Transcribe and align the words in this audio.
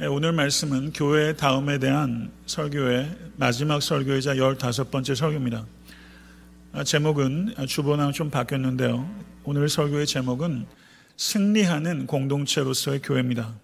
예, 0.00 0.06
오늘 0.06 0.32
말씀은 0.32 0.92
교회 0.92 1.36
다음에 1.36 1.78
대한 1.78 2.32
설교의 2.46 3.16
마지막 3.36 3.80
설교이자 3.80 4.34
15번째 4.34 5.14
설교입니다. 5.14 5.64
아, 6.72 6.82
제목은 6.82 7.54
주보랑 7.68 8.10
좀 8.10 8.28
바뀌었는데요. 8.28 9.08
오늘 9.44 9.68
설교의 9.68 10.08
제목은 10.08 10.66
승리하는 11.16 12.08
공동체로서의 12.08 13.02
교회입니다. 13.02 13.54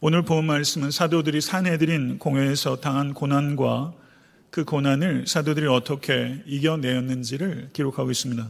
오늘 0.00 0.20
본 0.20 0.44
말씀은 0.44 0.90
사도들이 0.90 1.40
산해드린 1.40 2.18
공회에서 2.18 2.76
당한 2.76 3.14
고난과 3.14 3.94
그 4.50 4.66
고난을 4.66 5.26
사도들이 5.26 5.68
어떻게 5.68 6.42
이겨내었는지를 6.44 7.70
기록하고 7.72 8.10
있습니다. 8.10 8.46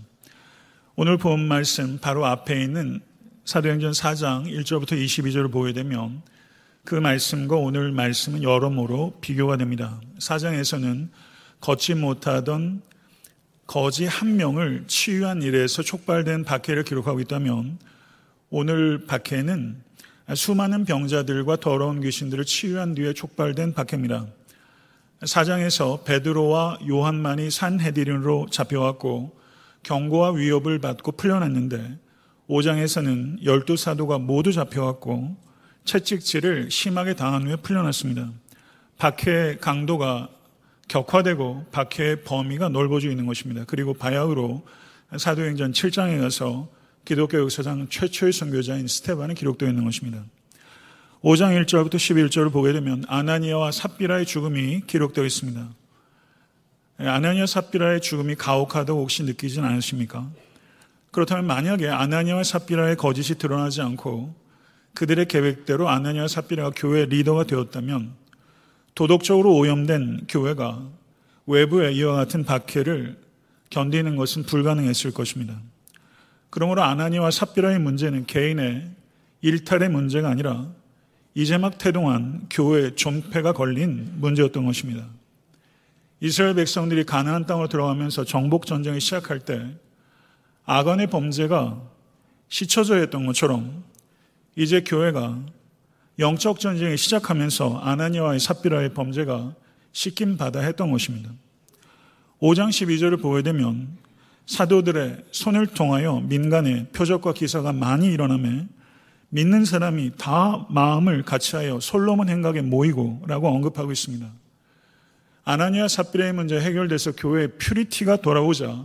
오늘 0.96 1.18
본 1.18 1.46
말씀 1.46 1.98
바로 2.00 2.26
앞에 2.26 2.60
있는 2.60 3.00
사도행전 3.44 3.92
4장 3.92 4.46
1절부터 4.46 5.00
22절을 5.00 5.52
보게 5.52 5.72
되면 5.72 6.22
그 6.90 6.96
말씀과 6.96 7.54
오늘 7.54 7.92
말씀은 7.92 8.42
여러모로 8.42 9.18
비교가 9.20 9.56
됩니다. 9.56 10.00
사장에서는 10.18 11.08
걷지 11.60 11.94
못하던 11.94 12.82
거지 13.68 14.06
한 14.06 14.34
명을 14.34 14.86
치유한 14.88 15.40
일에서 15.40 15.84
촉발된 15.84 16.42
박해를 16.42 16.82
기록하고 16.82 17.20
있다면 17.20 17.78
오늘 18.50 19.06
박해는 19.06 19.80
수많은 20.34 20.84
병자들과 20.84 21.58
더러운 21.60 22.00
귀신들을 22.00 22.44
치유한 22.44 22.96
뒤에 22.96 23.12
촉발된 23.12 23.72
박해입니다. 23.74 24.26
사장에서 25.24 26.02
베드로와 26.02 26.80
요한만이 26.88 27.52
산헤디린으로 27.52 28.48
잡혀왔고 28.50 29.38
경고와 29.84 30.32
위협을 30.32 30.80
받고 30.80 31.12
풀려났는데 31.12 31.98
5장에서는 32.48 33.44
열두 33.44 33.76
사도가 33.76 34.18
모두 34.18 34.52
잡혀왔고 34.52 35.49
채찍질을 35.84 36.70
심하게 36.70 37.14
당한 37.14 37.46
후에 37.46 37.56
풀려났습니다. 37.56 38.30
박해의 38.98 39.58
강도가 39.58 40.28
격화되고 40.88 41.66
박해의 41.70 42.24
범위가 42.24 42.68
넓어지고 42.68 43.10
있는 43.10 43.26
것입니다. 43.26 43.64
그리고 43.66 43.94
바야흐로 43.94 44.66
사도행전 45.16 45.72
7장에 45.72 46.20
가서 46.20 46.68
기독교 47.04 47.38
역사상 47.38 47.88
최초의 47.88 48.32
선교자인 48.32 48.86
스테반이 48.86 49.34
기록되어 49.34 49.68
있는 49.68 49.84
것입니다. 49.84 50.22
5장 51.22 51.60
1절부터 51.64 51.94
11절을 51.94 52.52
보게 52.52 52.72
되면 52.72 53.04
아나니아와 53.06 53.72
삽비라의 53.72 54.26
죽음이 54.26 54.82
기록되어 54.86 55.24
있습니다. 55.24 55.68
아나니아 56.98 57.46
삽비라의 57.46 58.00
죽음이 58.00 58.34
가혹하다고 58.34 59.00
혹시 59.00 59.22
느끼진 59.22 59.64
않으십니까? 59.64 60.30
그렇다면 61.10 61.46
만약에 61.46 61.88
아나니아와 61.88 62.42
삽비라의 62.44 62.96
거짓이 62.96 63.38
드러나지 63.38 63.80
않고 63.80 64.34
그들의 64.94 65.26
계획대로 65.26 65.88
아나니아 65.88 66.28
사피라가 66.28 66.72
교회 66.76 67.04
리더가 67.04 67.44
되었다면 67.44 68.12
도덕적으로 68.94 69.54
오염된 69.56 70.26
교회가 70.28 70.82
외부의 71.46 71.96
이와 71.96 72.14
같은 72.16 72.44
박해를 72.44 73.16
견디는 73.70 74.16
것은 74.16 74.44
불가능했을 74.44 75.12
것입니다. 75.12 75.60
그러므로 76.50 76.82
아나니와 76.82 77.30
삽비라의 77.30 77.78
문제는 77.78 78.26
개인의 78.26 78.90
일탈의 79.42 79.88
문제가 79.88 80.28
아니라 80.28 80.68
이제 81.34 81.56
막 81.56 81.78
태동한 81.78 82.46
교회 82.50 82.94
존폐가 82.94 83.52
걸린 83.52 84.12
문제였던 84.16 84.66
것입니다. 84.66 85.06
이스라엘 86.20 86.54
백성들이 86.54 87.04
가나안 87.04 87.46
땅으로 87.46 87.68
들어가면서 87.68 88.24
정복 88.24 88.66
전쟁을 88.66 89.00
시작할 89.00 89.40
때 89.40 89.64
아간의 90.66 91.06
범죄가 91.06 91.80
시쳐져 92.48 93.02
있던 93.04 93.26
것처럼 93.26 93.84
이제 94.60 94.82
교회가 94.82 95.38
영적 96.18 96.60
전쟁이 96.60 96.94
시작하면서 96.98 97.78
아나니아와의 97.78 98.40
삽비라의 98.40 98.92
범죄가 98.92 99.54
시킴 99.92 100.36
받아 100.36 100.60
했던 100.60 100.90
것입니다. 100.90 101.30
5장 102.42 102.68
12절을 102.68 103.22
보게 103.22 103.40
되면 103.40 103.96
사도들의 104.44 105.24
손을 105.30 105.66
통하여 105.68 106.20
민간의 106.20 106.88
표적과 106.92 107.32
기사가 107.32 107.72
많이 107.72 108.12
일어나며 108.12 108.66
믿는 109.30 109.64
사람이 109.64 110.12
다 110.18 110.66
마음을 110.68 111.22
같이하여 111.22 111.80
솔로몬 111.80 112.28
행각에 112.28 112.60
모이고라고 112.60 113.48
언급하고 113.48 113.92
있습니다. 113.92 114.30
아나니아 115.44 115.88
삽비라의 115.88 116.34
문제 116.34 116.60
해결돼서 116.60 117.12
교회의 117.12 117.52
purity가 117.56 118.16
돌아오자 118.16 118.84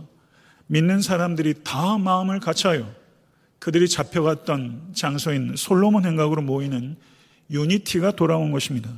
믿는 0.68 1.02
사람들이 1.02 1.52
다 1.64 1.98
마음을 1.98 2.40
같이하여 2.40 3.05
그들이 3.58 3.88
잡혀갔던 3.88 4.92
장소인 4.94 5.54
솔로몬 5.56 6.04
행각으로 6.04 6.42
모이는 6.42 6.96
unity가 7.50 8.12
돌아온 8.12 8.52
것입니다. 8.52 8.90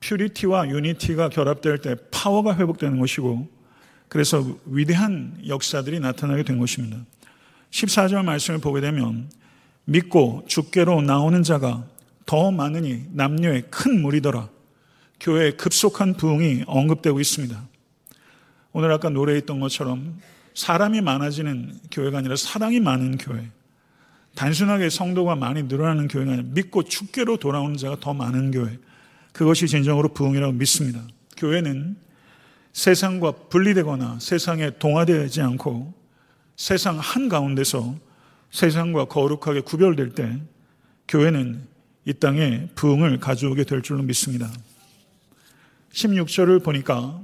purity와 0.00 0.68
unity가 0.68 1.30
결합될 1.30 1.78
때 1.78 1.96
파워가 2.10 2.56
회복되는 2.56 2.98
것이고 2.98 3.48
그래서 4.08 4.58
위대한 4.66 5.42
역사들이 5.46 6.00
나타나게 6.00 6.42
된 6.42 6.58
것입니다. 6.58 6.98
14절 7.70 8.24
말씀을 8.24 8.60
보게 8.60 8.80
되면 8.80 9.30
믿고 9.86 10.44
주께로 10.46 11.02
나오는 11.02 11.42
자가 11.42 11.84
더 12.26 12.50
많으니 12.50 13.04
남녀의 13.12 13.64
큰 13.70 14.00
무리더라. 14.00 14.48
교회의 15.20 15.56
급속한 15.56 16.14
부흥이 16.14 16.64
언급되고 16.66 17.18
있습니다. 17.20 17.68
오늘 18.72 18.92
아까 18.92 19.08
노래했던 19.08 19.60
것처럼 19.60 20.20
사람이 20.54 21.00
많아지는 21.00 21.80
교회가 21.90 22.18
아니라 22.18 22.36
사랑이 22.36 22.80
많은 22.80 23.18
교회. 23.18 23.50
단순하게 24.34 24.90
성도가 24.90 25.36
많이 25.36 25.64
늘어나는 25.64 26.08
교회가 26.08 26.32
아니라 26.32 26.48
믿고 26.52 26.84
축계로 26.84 27.36
돌아오는 27.36 27.76
자가 27.76 27.98
더 28.00 28.14
많은 28.14 28.50
교회. 28.50 28.78
그것이 29.32 29.66
진정으로 29.66 30.14
부흥이라고 30.14 30.52
믿습니다. 30.52 31.00
교회는 31.36 31.96
세상과 32.72 33.32
분리되거나 33.50 34.18
세상에 34.20 34.70
동화되지 34.78 35.40
않고 35.42 35.92
세상 36.56 36.98
한가운데서 36.98 37.96
세상과 38.50 39.06
거룩하게 39.06 39.60
구별될 39.60 40.10
때 40.10 40.40
교회는 41.08 41.66
이 42.04 42.12
땅에 42.12 42.68
부흥을 42.74 43.18
가져오게 43.18 43.64
될 43.64 43.82
줄로 43.82 44.02
믿습니다. 44.02 44.50
16절을 45.92 46.62
보니까 46.62 47.20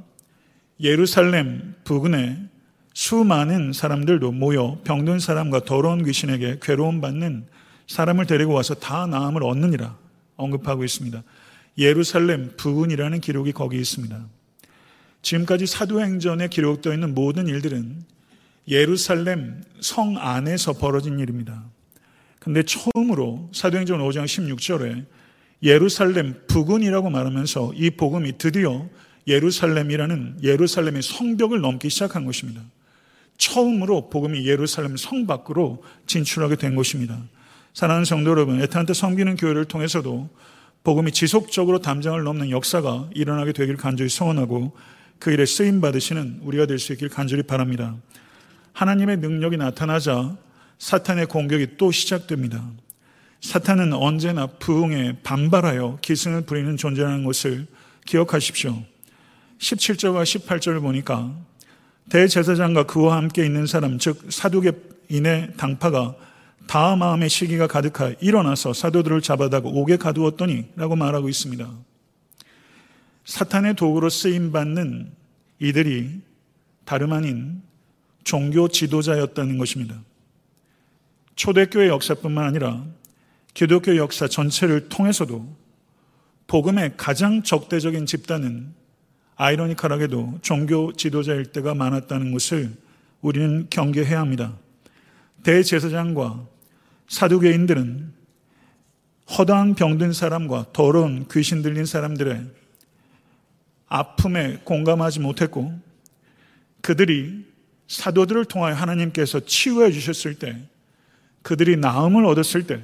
예루살렘 0.81 1.75
부근에 1.85 2.49
수많은 2.95 3.73
사람들도 3.73 4.33
모여 4.33 4.81
병든 4.85 5.21
사람과 5.21 5.61
더러운 5.65 6.05
귀신에게 6.05 6.59
괴로움 6.61 7.01
받는 7.01 7.47
사람을 7.87 8.27
데리고 8.27 8.53
와서 8.53 8.75
다 8.75 9.07
나음을 9.07 9.43
얻느니라 9.43 9.97
언급하고 10.37 10.85
있습니다. 10.85 11.23
예루살렘 11.79 12.53
부근이라는 12.57 13.21
기록이 13.21 13.53
거기 13.53 13.79
있습니다. 13.79 14.27
지금까지 15.23 15.67
사도행전에 15.67 16.49
기록되어 16.49 16.95
있는 16.95 17.15
모든 17.15 17.47
일들은 17.47 18.05
예루살렘 18.69 19.63
성 19.81 20.17
안에서 20.19 20.75
벌어진 20.75 21.19
일입니다. 21.19 21.65
근데 22.39 22.63
처음으로 22.63 23.51
사도행전 23.53 24.01
5장 24.01 24.25
16절에 24.25 25.05
예루살렘 25.63 26.41
부근이라고 26.47 27.11
말하면서 27.11 27.73
이 27.75 27.91
복음이 27.91 28.39
드디어 28.39 28.89
예루살렘이라는 29.27 30.39
예루살렘의 30.43 31.03
성벽을 31.03 31.61
넘기 31.61 31.91
시작한 31.91 32.25
것입니다. 32.25 32.63
처음으로 33.41 34.11
복음이 34.11 34.47
예루살렘 34.47 34.97
성 34.97 35.27
밖으로 35.27 35.83
진출하게 36.07 36.57
된 36.57 36.77
것입니다. 36.77 37.19
사랑하는 37.73 38.05
성도 38.05 38.31
여러분, 38.31 38.61
에탄트 38.61 38.93
섬기는 38.93 39.37
교회를 39.37 39.65
통해서도 39.65 40.29
복음이 40.85 41.13
지속적으로 41.13 41.81
담장을 41.81 42.23
넘는 42.23 42.51
역사가 42.51 43.09
일어나게 43.15 43.53
되길 43.53 43.77
간절히 43.77 44.11
소원하고 44.11 44.77
그 45.19 45.33
일에 45.33 45.47
쓰임 45.47 45.81
받으시는 45.81 46.41
우리가 46.43 46.67
될 46.67 46.79
수 46.79 46.93
있길 46.93 47.09
간절히 47.09 47.43
바랍니다. 47.43 47.97
하나님의 48.75 49.19
능력이 49.19 49.57
나타나자 49.57 50.37
사탄의 50.79 51.27
공격이 51.27 51.77
또 51.79 51.91
시작됩니다. 51.91 52.63
사탄은 53.41 53.95
언제나 53.95 54.47
부흥에 54.47 55.19
반발하여 55.23 55.99
기승을 56.03 56.43
부리는 56.43 56.77
존재라는 56.77 57.25
것을 57.25 57.67
기억하십시오. 58.07 58.83
17절과 59.59 60.25
18절을 60.25 60.81
보니까 60.81 61.35
대제사장과 62.09 62.85
그와 62.85 63.17
함께 63.17 63.45
있는 63.45 63.67
사람, 63.67 63.99
즉 63.99 64.27
사두개인의 64.31 65.55
당파가 65.57 66.15
다 66.67 66.97
마음의 66.97 67.29
시기가 67.29 67.67
가득하 67.67 68.15
일어나서 68.21 68.73
사도들을 68.73 69.21
잡아다가 69.23 69.69
옥에 69.69 69.97
가두었더니 69.97 70.67
라고 70.77 70.97
말하고 70.97 71.29
있습니다. 71.29 71.69
사탄의 73.25 73.75
도구로 73.75 74.09
쓰임받는 74.09 75.13
이들이 75.61 76.21
다름 76.85 77.13
아닌 77.13 77.63
종교 78.25 78.69
지도자였다는 78.69 79.59
것입니다. 79.59 80.01
초대교회 81.37 81.89
역사뿐만 81.89 82.45
아니라 82.45 82.85
기독교 83.55 83.97
역사 83.97 84.29
전체를 84.29 84.89
통해서도 84.89 85.57
복음의 86.47 86.95
가장 86.97 87.43
적대적인 87.43 88.07
집단은 88.07 88.75
아이러니컬하게도 89.41 90.41
종교 90.43 90.93
지도자일 90.93 91.47
때가 91.47 91.75
많았다는 91.75 92.31
것을 92.33 92.77
우리는 93.23 93.69
경계해야 93.71 94.21
합니다. 94.21 94.53
대제사장과 95.45 96.47
사두개인들은 97.09 98.13
허다한 99.31 99.77
병든 99.77 100.13
사람과 100.13 100.67
더러운 100.75 101.27
귀신 101.33 101.63
들린 101.63 101.87
사람들의 101.87 102.51
아픔에 103.89 104.59
공감하지 104.65 105.21
못했고 105.21 105.73
그들이 106.83 107.47
사도들을 107.89 108.45
통하여 108.45 108.75
하나님께서 108.75 109.41
치유해 109.41 109.91
주셨을 109.91 110.35
때 110.35 110.55
그들이 111.41 111.79
나음을 111.79 112.27
얻었을 112.27 112.67
때 112.67 112.83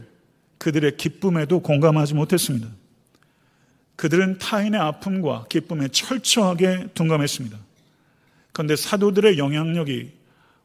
그들의 0.56 0.96
기쁨에도 0.96 1.60
공감하지 1.60 2.14
못했습니다. 2.14 2.66
그들은 3.96 4.38
타인의 4.38 4.78
아픔과 4.80 5.46
기쁨에 5.48 5.88
철저하게 5.88 6.88
둔감했습니다. 6.94 7.58
그런데 8.52 8.76
사도들의 8.76 9.38
영향력이 9.38 10.12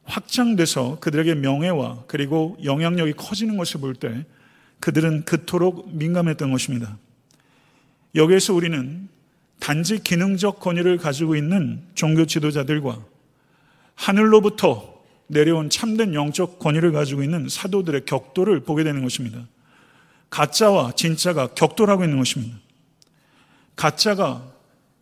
확장돼서 0.04 0.98
그들에게 1.00 1.34
명예와 1.36 2.04
그리고 2.06 2.56
영향력이 2.62 3.14
커지는 3.14 3.56
것을 3.56 3.80
볼 3.80 3.94
때 3.94 4.24
그들은 4.80 5.24
그토록 5.24 5.94
민감했던 5.94 6.50
것입니다. 6.50 6.98
여기에서 8.16 8.52
우리는 8.52 9.08
단지 9.60 10.02
기능적 10.02 10.58
권위를 10.58 10.98
가지고 10.98 11.36
있는 11.36 11.80
종교 11.94 12.26
지도자들과 12.26 13.00
하늘로부터 13.94 14.92
내려온 15.28 15.70
참된 15.70 16.14
영적 16.14 16.58
권위를 16.58 16.90
가지고 16.90 17.22
있는 17.22 17.48
사도들의 17.48 18.04
격도를 18.06 18.60
보게 18.60 18.82
되는 18.82 19.02
것입니다. 19.02 19.46
가짜와 20.30 20.92
진짜가 20.92 21.54
격돌하고 21.54 22.02
있는 22.02 22.18
것입니다. 22.18 22.56
가짜가 23.76 24.50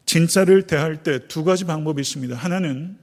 진짜를 0.07 0.67
대할 0.67 1.03
때 1.03 1.29
두 1.29 1.45
가지 1.45 1.65
방법이 1.65 2.01
있습니다. 2.01 2.35
하나는 2.37 2.99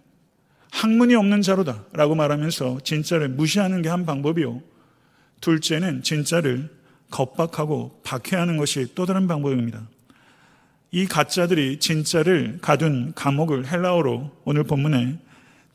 학문이 0.71 1.15
없는 1.15 1.41
자로다 1.41 1.85
라고 1.93 2.15
말하면서 2.15 2.81
진짜를 2.83 3.29
무시하는 3.29 3.81
게 3.81 3.89
한 3.89 4.05
방법이요. 4.05 4.61
둘째는 5.41 6.03
진짜를 6.03 6.69
겁박하고 7.09 8.01
박해하는 8.03 8.57
것이 8.57 8.93
또 8.95 9.05
다른 9.05 9.27
방법입니다. 9.27 9.87
이 10.91 11.05
가짜들이 11.05 11.79
진짜를 11.79 12.59
가둔 12.61 13.13
감옥을 13.15 13.71
헬라어로 13.71 14.31
오늘 14.45 14.63
본문에 14.63 15.19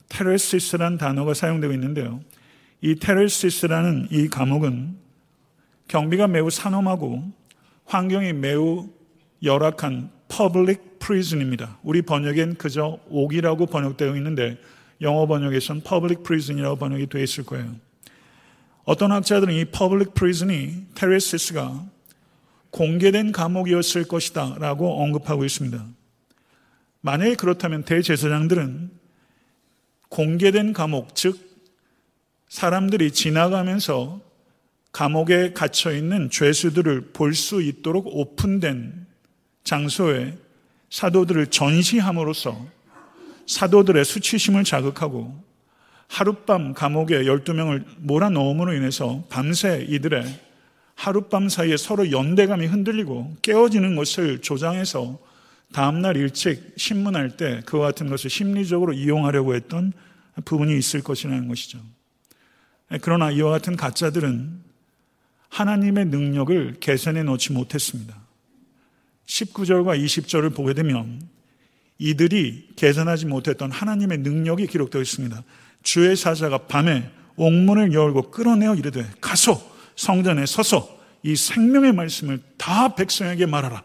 테레시스라는 0.08 0.98
단어가 0.98 1.32
사용되고 1.32 1.72
있는데요. 1.72 2.20
이 2.82 2.96
테레시스라는 2.96 4.08
이 4.10 4.28
감옥은 4.28 4.96
경비가 5.88 6.26
매우 6.26 6.50
산엄하고 6.50 7.32
환경이 7.86 8.32
매우 8.34 8.88
열악한 9.42 10.10
public 10.28 10.80
prison입니다. 10.98 11.78
우리 11.82 12.02
번역엔 12.02 12.56
그저 12.56 12.98
옥이라고 13.08 13.66
번역되어 13.66 14.16
있는데 14.16 14.58
영어 15.00 15.26
번역에선 15.26 15.82
public 15.82 16.22
prison이라고 16.22 16.76
번역이 16.76 17.08
되어 17.08 17.22
있을 17.22 17.44
거예요. 17.44 17.74
어떤 18.84 19.12
학자들은 19.12 19.54
이 19.54 19.64
public 19.66 20.12
prison이 20.14 20.86
테레시스가 20.94 21.84
공개된 22.70 23.32
감옥이었을 23.32 24.04
것이다 24.04 24.56
라고 24.58 25.02
언급하고 25.02 25.44
있습니다. 25.44 25.84
만약에 27.00 27.34
그렇다면 27.34 27.82
대제사장들은 27.82 28.90
공개된 30.08 30.72
감옥, 30.72 31.14
즉, 31.14 31.38
사람들이 32.48 33.10
지나가면서 33.12 34.20
감옥에 34.92 35.52
갇혀 35.52 35.92
있는 35.92 36.30
죄수들을 36.30 37.12
볼 37.12 37.34
수 37.34 37.62
있도록 37.62 38.06
오픈된 38.06 39.06
장소에 39.64 40.36
사도들을 40.90 41.46
전시함으로써 41.48 42.66
사도들의 43.46 44.04
수치심을 44.04 44.64
자극하고 44.64 45.42
하룻밤 46.08 46.74
감옥에 46.74 47.24
12명을 47.24 47.84
몰아넣음으로 47.98 48.74
인해서 48.74 49.24
밤새 49.30 49.86
이들의 49.88 50.24
하룻밤 50.94 51.48
사이에 51.48 51.76
서로 51.78 52.10
연대감이 52.10 52.66
흔들리고 52.66 53.36
깨어지는 53.40 53.96
것을 53.96 54.42
조장해서 54.42 55.18
다음날 55.72 56.16
일찍 56.16 56.74
신문할 56.76 57.38
때 57.38 57.62
그와 57.64 57.86
같은 57.88 58.10
것을 58.10 58.28
심리적으로 58.28 58.92
이용하려고 58.92 59.54
했던 59.54 59.92
부분이 60.44 60.76
있을 60.76 61.02
것이라는 61.02 61.48
것이죠. 61.48 61.78
그러나 63.00 63.30
이와 63.30 63.50
같은 63.50 63.76
가짜들은 63.76 64.60
하나님의 65.48 66.06
능력을 66.06 66.76
개선해 66.80 67.22
놓지 67.22 67.52
못했습니다. 67.52 68.21
19절과 69.26 70.02
20절을 70.02 70.54
보게 70.54 70.74
되면 70.74 71.22
이들이 71.98 72.68
개선하지 72.76 73.26
못했던 73.26 73.70
하나님의 73.70 74.18
능력이 74.18 74.66
기록되어 74.66 75.00
있습니다. 75.00 75.42
주의 75.82 76.16
사자가 76.16 76.58
밤에 76.66 77.10
옥문을 77.36 77.92
열고 77.92 78.30
끌어내어 78.30 78.74
이르되 78.74 79.06
가서 79.20 79.60
성전에 79.96 80.46
서서 80.46 81.00
이 81.22 81.36
생명의 81.36 81.92
말씀을 81.92 82.40
다 82.56 82.94
백성에게 82.94 83.46
말하라. 83.46 83.84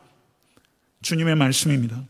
주님의 1.01 1.35
말씀입니다. 1.35 2.03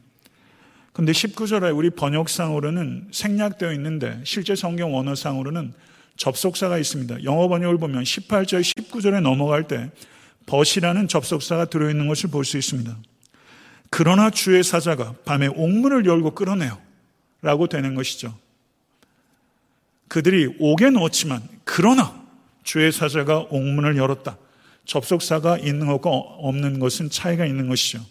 근데 0.94 1.12
19절에 1.12 1.75
우리 1.75 1.89
번역상으로는 1.89 3.09
생략되어 3.12 3.73
있는데 3.73 4.19
실제 4.23 4.56
성경 4.56 4.95
원어상으로는 4.95 5.73
접속사가 6.15 6.80
있습니다. 6.80 7.23
영어 7.23 7.47
번역을 7.47 7.77
보면 7.77 8.03
18절, 8.03 8.62
19절에 8.62 9.21
넘어갈 9.21 9.68
때 9.68 9.91
벗이라는 10.47 11.07
접속사가 11.07 11.65
들어있는 11.65 12.07
것을 12.07 12.30
볼 12.31 12.45
수 12.45 12.57
있습니다. 12.57 12.97
그러나 13.89 14.29
주의 14.29 14.63
사자가 14.63 15.15
밤에 15.25 15.47
옥문을 15.47 16.05
열고 16.05 16.31
끌어내요. 16.31 16.77
라고 17.41 17.67
되는 17.67 17.95
것이죠. 17.95 18.37
그들이 20.07 20.55
옥에 20.59 20.89
넣었지만, 20.89 21.41
그러나 21.63 22.19
주의 22.63 22.91
사자가 22.91 23.39
옥문을 23.49 23.97
열었다. 23.97 24.37
접속사가 24.85 25.59
있는 25.59 25.87
것과 25.87 26.09
없는 26.09 26.79
것은 26.79 27.09
차이가 27.09 27.45
있는 27.45 27.67
것이죠. 27.67 28.03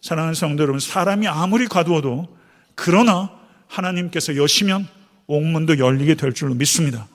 사랑하는 0.00 0.34
성도 0.34 0.62
여러분, 0.62 0.80
사람이 0.80 1.26
아무리 1.28 1.66
가두어도 1.66 2.36
그러나 2.74 3.30
하나님께서 3.68 4.36
여시면 4.36 4.88
옥문도 5.26 5.78
열리게 5.78 6.14
될 6.14 6.32
줄로 6.32 6.54
믿습니다. 6.54 7.08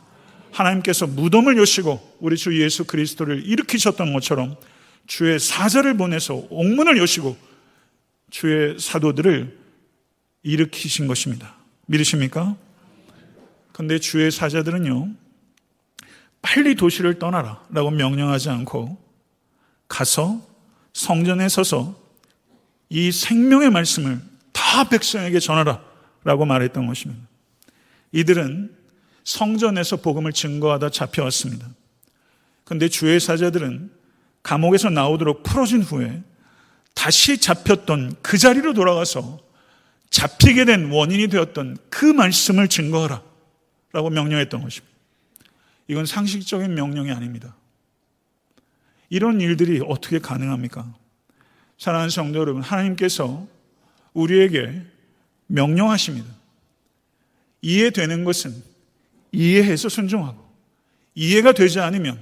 하나님께서 0.51 1.07
무덤을 1.07 1.57
여시고 1.57 2.18
우리 2.19 2.38
주 2.38 2.62
예수 2.62 2.86
그리스도를 2.86 3.45
일으키셨던 3.45 4.13
것처럼 4.13 4.56
주의 5.06 5.39
사자를 5.39 5.95
보내서 5.98 6.48
옥문을 6.50 6.98
여시고 6.98 7.38
주의 8.30 8.78
사도들을 8.80 9.58
일으키신 10.44 11.08
것입니다. 11.08 11.56
믿으십니까? 11.86 12.56
근데 13.72 14.00
주의 14.00 14.32
사자들은요, 14.32 15.10
빨리 16.42 16.76
도시를 16.76 17.20
떠나라 17.20 17.64
라고 17.70 17.92
명령하지 17.92 18.50
않고 18.50 18.98
가서 19.88 20.42
성전에 20.94 21.48
서서 21.50 22.00
이 22.90 23.12
생명의 23.12 23.69
말씀을 23.69 24.19
다 24.52 24.90
백성에게 24.90 25.40
전하라 25.40 25.84
라고 26.24 26.46
말했던 26.46 26.88
것입니다. 26.88 27.22
이들은 28.12 28.76
성전에서 29.24 29.98
복음을 29.98 30.31
증거하다 30.31 30.90
잡혀왔습니다. 30.90 31.68
그런데 32.64 32.90
주의 32.90 33.19
사자들은 33.19 33.92
감옥에서 34.44 34.90
나오도록 34.90 35.44
풀어진 35.44 35.81
후에 35.81 36.24
다시 36.97 37.37
잡혔던 37.37 38.16
그 38.23 38.39
자리로 38.39 38.73
돌아가서 38.73 39.39
잡히게 40.09 40.66
된 40.66 40.89
원인이 40.89 41.27
되었던 41.27 41.77
그 41.92 42.06
말씀을 42.06 42.68
증거하라 42.68 43.21
라고 43.92 44.09
명령했던 44.09 44.63
것입니다. 44.63 44.95
이건 45.87 46.07
상식적인 46.07 46.73
명령이 46.73 47.11
아닙니다. 47.11 47.56
이런 49.11 49.39
일들이 49.39 49.80
어떻게 49.87 50.18
가능합니까? 50.18 50.92
사랑하는 51.77 52.09
성도 52.09 52.39
여러분, 52.39 52.63
하나님께서 52.63 53.47
우리에게 54.13 54.81
명령하십니다. 55.45 56.27
이해되는 57.61 58.23
것은 58.23 58.56
이해해서 59.31 59.87
순종하고 59.87 60.44
이해가 61.13 61.51
되지 61.51 61.80
않으면 61.80 62.19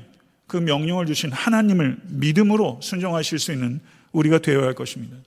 그 0.47 0.57
명령을 0.57 1.05
주신 1.05 1.31
하나님을 1.31 1.97
믿음으로 2.03 2.81
순종하실 2.83 3.39
수 3.39 3.53
있는 3.53 3.79
우리가 4.15 4.39
되어야 4.39 4.65
할 4.65 4.73
것입니다. 4.73 5.17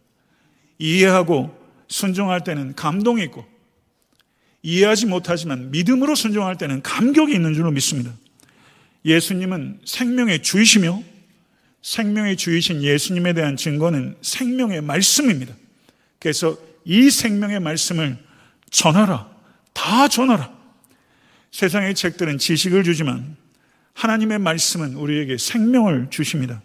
이해하고 0.78 1.56
순종할 1.88 2.44
때는 2.44 2.74
감동이 2.74 3.22
있고 3.24 3.46
이해하지 4.62 5.06
못하지만 5.06 5.70
믿음으로 5.70 6.14
순종할 6.14 6.56
때는 6.56 6.82
감격이 6.82 7.32
있는 7.32 7.54
줄로 7.54 7.70
믿습니다. 7.70 8.12
예수님은 9.04 9.80
생명의 9.84 10.42
주이시며 10.42 11.02
생명의 11.82 12.36
주이신 12.36 12.82
예수님에 12.82 13.32
대한 13.32 13.56
증거는 13.56 14.16
생명의 14.20 14.82
말씀입니다. 14.82 15.54
그래서 16.18 16.58
이 16.84 17.10
생명의 17.10 17.60
말씀을 17.60 18.18
전하라. 18.70 19.30
다 19.72 20.08
전하라. 20.08 20.52
세상의 21.52 21.94
책들은 21.94 22.38
지식을 22.38 22.82
주지만 22.84 23.36
하나님의 23.94 24.38
말씀은 24.40 24.94
우리에게 24.94 25.38
생명을 25.38 26.08
주십니다. 26.10 26.60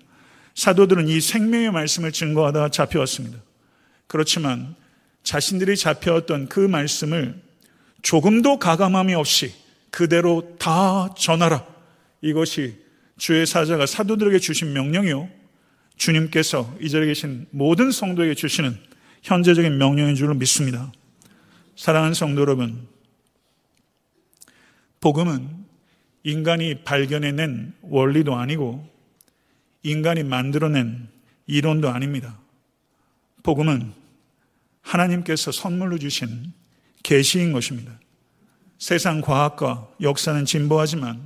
사도들은 0.55 1.07
이 1.07 1.19
생명의 1.19 1.71
말씀을 1.71 2.11
증거하다 2.11 2.69
잡혀왔습니다. 2.69 3.39
그렇지만 4.07 4.75
자신들이 5.23 5.77
잡혀왔던 5.77 6.49
그 6.49 6.59
말씀을 6.59 7.41
조금도 8.01 8.59
가감함이 8.59 9.13
없이 9.13 9.53
그대로 9.89 10.55
다 10.59 11.13
전하라. 11.17 11.65
이것이 12.21 12.75
주의 13.17 13.45
사자가 13.45 13.85
사도들에게 13.85 14.39
주신 14.39 14.73
명령이요. 14.73 15.29
주님께서 15.95 16.75
이 16.81 16.89
자리에 16.89 17.07
계신 17.07 17.47
모든 17.51 17.91
성도에게 17.91 18.33
주시는 18.33 18.77
현재적인 19.21 19.77
명령인 19.77 20.15
줄로 20.15 20.33
믿습니다. 20.33 20.91
사랑하는 21.75 22.13
성도 22.13 22.41
여러분, 22.41 22.87
복음은 24.99 25.63
인간이 26.23 26.83
발견해낸 26.83 27.73
원리도 27.81 28.35
아니고 28.35 28.92
인간이 29.83 30.23
만들어낸 30.23 31.07
이론도 31.45 31.89
아닙니다. 31.89 32.39
복음은 33.43 33.93
하나님께서 34.81 35.51
선물로 35.51 35.99
주신 35.99 36.53
계시인 37.03 37.51
것입니다. 37.51 37.91
세상 38.77 39.21
과학과 39.21 39.87
역사는 40.01 40.45
진보하지만 40.45 41.21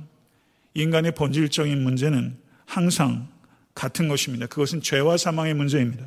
인간의 0.74 1.12
본질적인 1.12 1.82
문제는 1.82 2.36
항상 2.66 3.28
같은 3.74 4.08
것입니다. 4.08 4.46
그것은 4.46 4.82
죄와 4.82 5.16
사망의 5.16 5.54
문제입니다. 5.54 6.06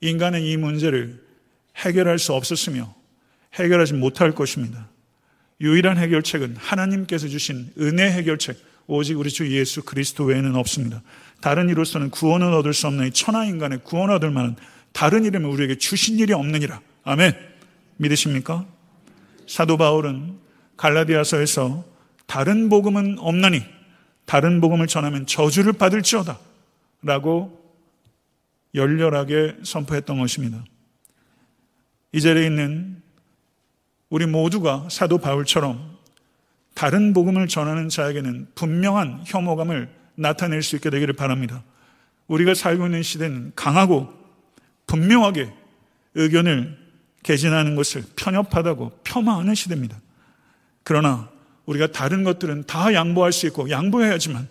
인간은 0.00 0.42
이 0.42 0.56
문제를 0.56 1.22
해결할 1.76 2.18
수 2.18 2.34
없었으며 2.34 2.94
해결하지 3.54 3.94
못할 3.94 4.34
것입니다. 4.34 4.88
유일한 5.60 5.96
해결책은 5.96 6.56
하나님께서 6.56 7.28
주신 7.28 7.72
은혜 7.78 8.10
해결책, 8.10 8.56
오직 8.86 9.18
우리 9.18 9.30
주 9.30 9.50
예수 9.56 9.82
그리스도 9.82 10.24
외에는 10.24 10.56
없습니다. 10.56 11.02
다른 11.42 11.68
이로서는 11.68 12.10
구원을 12.10 12.52
얻을 12.52 12.72
수 12.72 12.86
없는 12.86 13.12
천하 13.12 13.44
인간의 13.44 13.80
구원을 13.82 14.14
얻을 14.14 14.30
만한 14.30 14.56
다른 14.92 15.24
이름을 15.24 15.50
우리에게 15.50 15.76
주신 15.76 16.18
일이 16.20 16.32
없느니라. 16.32 16.80
아멘. 17.02 17.36
믿으십니까? 17.96 18.64
사도 19.48 19.76
바울은 19.76 20.38
갈라디아서에서 20.76 21.84
다른 22.26 22.68
복음은 22.68 23.18
없나니 23.18 23.64
다른 24.24 24.60
복음을 24.60 24.86
전하면 24.86 25.26
저주를 25.26 25.72
받을지어다 25.72 26.38
라고 27.02 27.60
열렬하게 28.74 29.56
선포했던 29.64 30.20
것입니다. 30.20 30.64
이 32.12 32.20
자리에 32.20 32.46
있는 32.46 33.02
우리 34.10 34.26
모두가 34.26 34.86
사도 34.90 35.18
바울처럼 35.18 35.98
다른 36.74 37.12
복음을 37.12 37.48
전하는 37.48 37.88
자에게는 37.88 38.52
분명한 38.54 39.24
혐오감을 39.26 40.01
나타낼 40.22 40.62
수 40.62 40.76
있게 40.76 40.88
되기를 40.90 41.14
바랍니다. 41.14 41.62
우리가 42.28 42.54
살고 42.54 42.86
있는 42.86 43.02
시대는 43.02 43.52
강하고 43.54 44.12
분명하게 44.86 45.52
의견을 46.14 46.78
개진하는 47.22 47.76
것을 47.76 48.04
편협하다고 48.16 49.00
폄하하는 49.04 49.54
시대입니다. 49.54 50.00
그러나 50.82 51.30
우리가 51.66 51.88
다른 51.88 52.24
것들은 52.24 52.64
다 52.64 52.92
양보할 52.92 53.32
수 53.32 53.46
있고 53.46 53.70
양보해야지만 53.70 54.48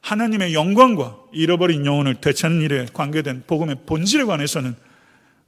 하나님의 0.00 0.54
영광과 0.54 1.16
잃어버린 1.32 1.84
영혼을 1.86 2.14
되찾는 2.14 2.62
일에 2.62 2.86
관계된 2.92 3.44
복음의 3.46 3.76
본질에 3.86 4.24
관해서는 4.24 4.74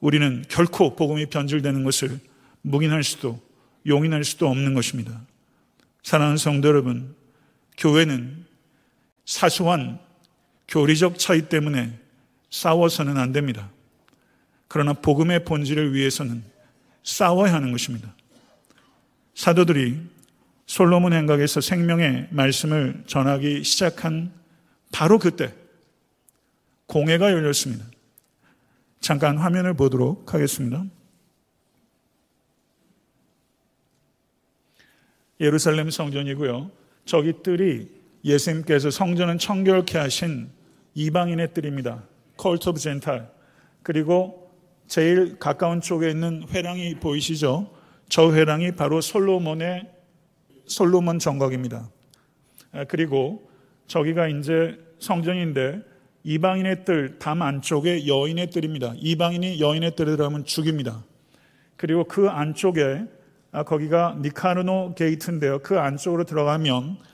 우리는 0.01 0.45
결코 0.49 0.95
복음이 0.95 1.27
변질되는 1.27 1.85
것을 1.85 2.21
묵인할 2.63 3.03
수도 3.03 3.41
용인할 3.87 4.25
수도 4.25 4.49
없는 4.49 4.75
것입니다. 4.75 5.21
사랑하는 6.03 6.37
성도 6.37 6.69
여러분, 6.69 7.15
교회는 7.79 8.45
사소한 9.33 9.99
교리적 10.69 11.19
차이 11.19 11.49
때문에 11.49 11.99
싸워서는 12.51 13.17
안 13.17 13.33
됩니다. 13.33 13.71
그러나 14.69 14.93
복음의 14.93 15.45
본질을 15.47 15.95
위해서는 15.95 16.45
싸워야 17.03 17.55
하는 17.55 17.73
것입니다. 17.73 18.15
사도들이 19.35 19.99
솔로몬 20.67 21.15
행각에서 21.15 21.63
생명의 21.63 22.29
말씀을 22.31 23.05
전하기 23.07 23.65
시작한 23.65 24.33
바로 24.93 25.19
그때 25.19 25.55
공회가 26.87 27.33
열렸습니다. 27.33 27.87
잠깐 29.01 29.39
화면을 29.39 29.73
보도록 29.73 30.35
하겠습니다. 30.35 30.85
예루살렘 35.41 35.91
성전이고요. 35.91 36.71
저기 37.07 37.33
뜰이 37.43 38.02
예수님께서 38.25 38.91
성전을 38.91 39.39
청결케 39.39 39.99
하신 39.99 40.51
이방인의 40.95 41.55
뜰입니다. 41.55 42.05
Court 42.37 42.69
of 42.69 42.79
Gentile. 42.79 43.31
그리고 43.83 44.51
제일 44.87 45.39
가까운 45.39 45.81
쪽에 45.81 46.11
있는 46.11 46.47
회랑이 46.51 46.97
보이시죠? 46.97 47.71
저 48.09 48.33
회랑이 48.33 48.73
바로 48.73 49.01
솔로몬의 49.01 49.89
솔로몬 50.67 51.19
행각입니다. 51.19 51.89
아, 52.73 52.85
그리고 52.85 53.51
저기가 53.87 54.29
이제 54.29 54.79
성전인데 54.99 55.83
이방인의 56.25 56.85
뜰, 56.85 57.19
담 57.19 57.43
안쪽에 57.43 58.07
여인의 58.07 58.51
뜰입니다. 58.51 58.95
이방인이 58.97 59.61
여인의 59.61 59.97
뜰에 59.97 60.13
들어가면 60.13 60.45
죽입니다. 60.45 61.05
그리고 61.77 62.05
그 62.05 62.29
안쪽에 62.29 63.05
아, 63.51 63.65
거기가 63.65 64.19
Nicanor 64.23 64.95
Gate인데요. 64.95 65.59
그 65.61 65.79
안쪽으로 65.79 66.25
들어가면 66.25 66.97
아, 67.01 67.12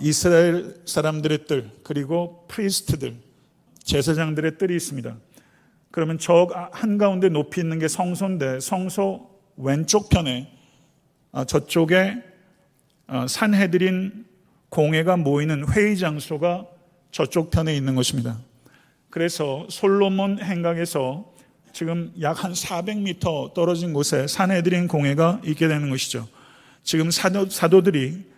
이스라엘 0.00 0.74
사람들의 0.84 1.46
뜰 1.46 1.70
그리고 1.82 2.44
priest들 2.48 3.16
제사장들의 3.82 4.58
뜰이 4.58 4.74
있습니다. 4.76 5.16
그러면 5.90 6.18
저 6.18 6.48
한가운데 6.72 7.28
높이 7.28 7.60
있는 7.60 7.78
게 7.78 7.88
성소인데 7.88 8.60
성소 8.60 9.30
왼쪽 9.56 10.08
편에 10.08 10.52
아, 11.32 11.44
저쪽에 11.44 12.16
산헤드린 13.28 14.26
공회가 14.68 15.16
모이는 15.16 15.68
회의 15.72 15.96
장소가 15.98 16.66
저쪽 17.10 17.50
편에 17.50 17.76
있는 17.76 17.94
것입니다. 17.94 18.38
그래서 19.10 19.66
솔로몬 19.68 20.38
행각에서 20.40 21.32
지금 21.72 22.12
약 22.20 22.44
한 22.44 22.52
400m 22.52 23.54
떨어진 23.54 23.92
곳에 23.92 24.26
산해드린 24.26 24.88
공회가 24.88 25.40
있게 25.44 25.68
되는 25.68 25.90
것이죠. 25.90 26.28
지금 26.82 27.10
사도, 27.10 27.48
사도들이 27.48 28.29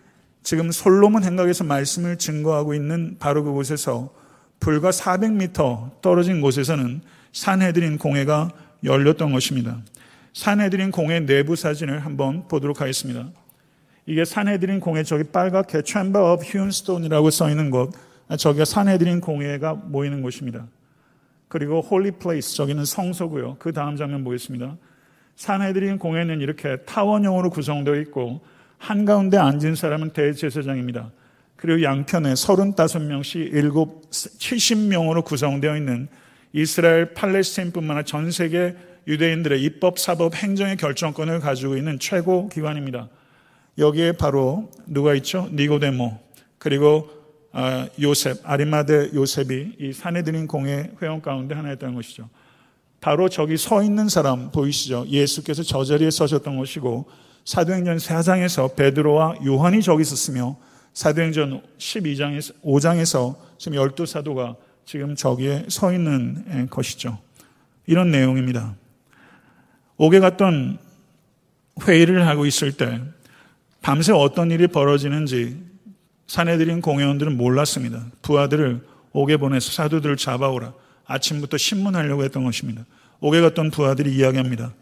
지금 0.43 0.71
솔로몬 0.71 1.23
행각에서 1.23 1.63
말씀을 1.63 2.17
증거하고 2.17 2.73
있는 2.73 3.15
바로 3.17 3.43
그곳에서 3.43 4.13
불과 4.59 4.91
400m 4.91 6.01
떨어진 6.01 6.41
곳에서는 6.41 7.01
산해드린 7.31 7.97
공회가 7.97 8.51
열렸던 8.83 9.31
것입니다. 9.31 9.81
산해드린 10.33 10.91
공회 10.91 11.21
내부 11.21 11.55
사진을 11.55 11.99
한번 11.99 12.47
보도록 12.47 12.81
하겠습니다. 12.81 13.29
이게 14.05 14.25
산해드린 14.25 14.81
공회 14.81 15.03
저기 15.03 15.23
빨갛게 15.23 15.83
Chamber 15.85 16.33
of 16.33 16.43
Hewn 16.43 16.69
Stone이라고 16.69 17.29
써 17.29 17.49
있는 17.49 17.69
곳, 17.69 17.91
저기가 18.37 18.65
산헤드린 18.65 19.21
공회가 19.21 19.73
모이는 19.73 20.21
곳입니다. 20.21 20.67
그리고 21.47 21.81
Holy 21.81 22.11
Place 22.11 22.55
저기는 22.55 22.83
성소고요. 22.83 23.57
그 23.59 23.71
다음 23.71 23.95
장면 23.95 24.23
보겠습니다. 24.23 24.75
산헤드린 25.35 25.99
공회는 25.99 26.41
이렇게 26.41 26.77
타원형으로 26.77 27.49
구성되어 27.49 27.95
있고 28.01 28.41
한가운데 28.83 29.37
앉은 29.37 29.75
사람은 29.75 30.09
대제사장입니다. 30.09 31.09
그리고 31.55 31.83
양편에 31.83 32.33
35명씩 32.33 33.53
7, 33.53 33.69
70명으로 34.11 35.23
구성되어 35.23 35.77
있는 35.77 36.09
이스라엘 36.51 37.13
팔레스타인뿐만 37.13 37.91
아니라 37.91 38.03
전 38.03 38.29
세계 38.29 38.75
유대인들의 39.07 39.63
입법, 39.63 39.99
사법, 39.99 40.35
행정의 40.35 40.75
결정권을 40.75 41.39
가지고 41.39 41.77
있는 41.77 41.97
최고 41.97 42.49
기관입니다. 42.49 43.07
여기에 43.77 44.13
바로 44.13 44.69
누가 44.85 45.15
있죠? 45.15 45.47
니고데모 45.53 46.19
그리고 46.57 47.09
아, 47.53 47.87
요셉, 48.01 48.37
아리마데 48.43 49.11
요셉이 49.13 49.75
이 49.79 49.93
사내들인 49.93 50.47
공회 50.47 50.91
회원 51.01 51.21
가운데 51.21 51.55
하나였다는 51.55 51.95
것이죠. 51.95 52.29
바로 52.99 53.29
저기 53.29 53.55
서 53.55 53.81
있는 53.81 54.09
사람 54.09 54.51
보이시죠? 54.51 55.05
예수께서 55.07 55.63
저 55.63 55.85
자리에 55.85 56.11
서셨던 56.11 56.57
것이고 56.57 57.05
사도행전 57.45 57.97
4장에서 57.97 58.75
베드로와 58.75 59.35
요한이 59.45 59.81
저기 59.81 60.01
있었으며 60.01 60.57
사도행전 60.93 61.61
12장에서 61.77 62.53
5장에서 62.63 63.35
지금 63.57 63.77
12사도가 63.77 64.55
지금 64.85 65.15
저기에 65.15 65.65
서 65.69 65.93
있는 65.93 66.67
것이죠. 66.69 67.17
이런 67.85 68.11
내용입니다. 68.11 68.75
옥에 69.97 70.19
갔던 70.19 70.77
회의를 71.81 72.27
하고 72.27 72.45
있을 72.45 72.71
때 72.73 73.01
밤새 73.81 74.11
어떤 74.13 74.51
일이 74.51 74.67
벌어지는지 74.67 75.57
사내들인 76.27 76.81
공회원들은 76.81 77.35
몰랐습니다. 77.35 78.05
부하들을 78.21 78.85
옥에 79.11 79.37
보내서 79.37 79.71
사도들을 79.71 80.17
잡아오라. 80.17 80.73
아침부터 81.05 81.57
신문하려고 81.57 82.23
했던 82.23 82.43
것입니다. 82.43 82.85
옥에 83.19 83.41
갔던 83.41 83.71
부하들이 83.71 84.15
이야기합니다. 84.15 84.73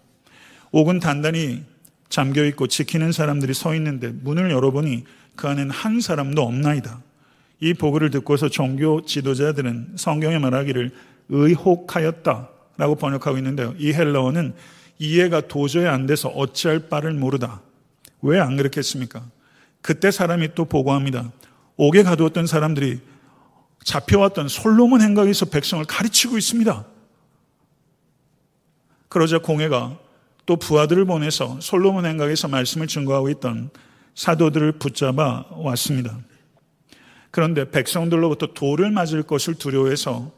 옥은 0.72 1.00
단단히 1.00 1.64
잠겨 2.12 2.44
있고 2.46 2.68
지키는 2.68 3.14
사람들이 3.14 3.54
서 3.56 3.74
있는데 3.74 4.10
문을 4.10 4.52
열어보니 4.52 5.06
그 5.36 5.48
안에는 5.48 5.72
한 5.72 6.02
사람도 6.02 6.44
없나이다. 6.44 7.02
이 7.62 7.74
보고를 7.74 8.12
듣고서 8.12 8.50
종교 8.50 9.04
지도자들은 9.06 9.94
성경에 9.96 10.38
말하기를 10.38 10.92
의혹하였다 11.30 12.50
라고 12.78 12.96
번역하고 12.96 13.38
있는데요. 13.38 13.74
이 13.78 13.94
헬라어는 13.94 14.54
이해가 15.00 15.48
도저히 15.48 15.88
안 15.88 16.06
돼서 16.06 16.28
어찌할 16.30 16.90
바를 16.90 17.14
모르다. 17.14 17.62
왜 18.22 18.40
안 18.40 18.58
그렇겠습니까? 18.58 19.24
그때 19.82 20.12
사람이 20.12 20.54
또 20.54 20.66
보고합니다. 20.66 21.32
옥에 21.78 22.04
가두었던 22.04 22.46
사람들이 22.46 23.00
잡혀왔던 23.84 24.48
솔로몬 24.50 25.02
행각에서 25.02 25.46
백성을 25.46 25.84
가르치고 25.86 26.38
있습니다. 26.38 26.86
그러자 29.08 29.40
공회가 29.40 29.98
또 30.52 30.58
부하들을 30.58 31.06
보내서 31.06 31.62
솔로몬 31.62 32.06
행각에서 32.06 32.50
말씀을 32.50 32.86
증거하고 32.86 33.30
있던 33.30 33.70
사도들을 34.16 34.74
붙잡아 34.74 35.46
왔습니다. 35.50 36.20
그런데 37.32 37.72
백성들로부터 37.72 38.48
돌을 38.48 38.92
맞을 38.92 39.24
것을 39.24 39.56
두려워해서 39.56 40.30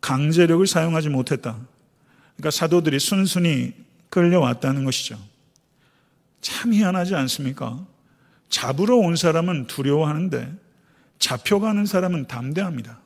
강제력을 0.00 0.66
사용하지 0.66 1.10
못했다. 1.10 1.58
그러니까 2.36 2.50
사도들이 2.50 2.98
순순히 2.98 3.74
끌려왔다는 4.08 4.86
것이죠. 4.86 5.18
참 6.40 6.72
희한하지 6.72 7.14
않습니까? 7.14 7.84
잡으러 8.48 8.96
온 8.96 9.14
사람은 9.14 9.66
두려워하는데 9.66 10.54
잡혀가는 11.18 11.84
사람은 11.84 12.28
담대합니다. 12.28 12.98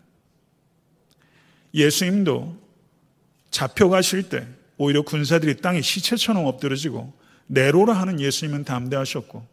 예수님도 1.74 2.56
잡혀가실 3.50 4.28
때 4.28 4.46
오히려 4.82 5.02
군사들이 5.02 5.58
땅에 5.58 5.80
시체처럼 5.80 6.44
엎드러지고 6.44 7.14
내로라 7.46 7.92
하는 7.92 8.18
예수님은 8.18 8.64
담대하셨고 8.64 9.46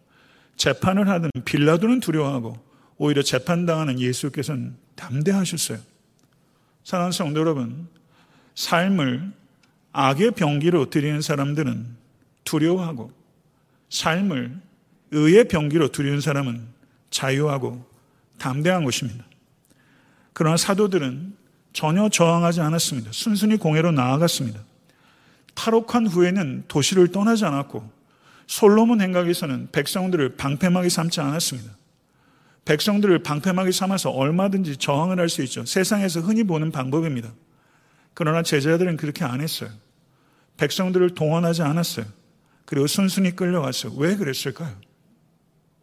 재판을 0.57 1.07
하는 1.07 1.29
빌라도는 1.45 1.99
두려워하고 1.99 2.57
오히려 2.97 3.21
재판당하는 3.21 3.99
예수께서는 3.99 4.75
담대하셨어요. 4.95 5.77
사랑하는 6.83 7.11
성도 7.11 7.41
여러분, 7.41 7.87
삶을 8.55 9.31
악의 9.91 10.31
병기로 10.31 10.89
드리는 10.89 11.21
사람들은 11.21 11.85
두려워하고 12.43 13.11
삶을 13.89 14.59
의의 15.11 15.47
병기로 15.47 15.91
드리는 15.91 16.19
사람은 16.21 16.65
자유하고 17.11 17.85
담대한 18.39 18.83
것입니다. 18.83 19.23
그러나 20.33 20.57
사도들은 20.57 21.37
전혀 21.71 22.09
저항하지 22.09 22.61
않았습니다. 22.61 23.11
순순히 23.11 23.57
공회로 23.57 23.91
나아갔습니다. 23.91 24.68
탈옥한 25.59 26.07
후에는 26.07 26.63
도시를 26.69 27.09
떠나지 27.09 27.43
않았고 27.43 27.91
솔로몬 28.47 29.01
행각에서는 29.01 29.69
백성들을 29.73 30.37
방패막이 30.37 30.89
삼지 30.89 31.19
않았습니다. 31.19 31.69
백성들을 32.63 33.23
방패막이 33.23 33.73
삼아서 33.73 34.09
얼마든지 34.09 34.77
저항을 34.77 35.19
할 35.19 35.27
수 35.27 35.43
있죠. 35.43 35.65
세상에서 35.65 36.21
흔히 36.21 36.43
보는 36.43 36.71
방법입니다. 36.71 37.33
그러나 38.13 38.41
제자들은 38.41 38.95
그렇게 38.95 39.25
안 39.25 39.41
했어요. 39.41 39.69
백성들을 40.55 41.09
동원하지 41.15 41.61
않았어요. 41.61 42.05
그리고 42.65 42.87
순순히 42.87 43.35
끌려갔어요. 43.35 43.93
왜 43.97 44.15
그랬을까요? 44.15 44.73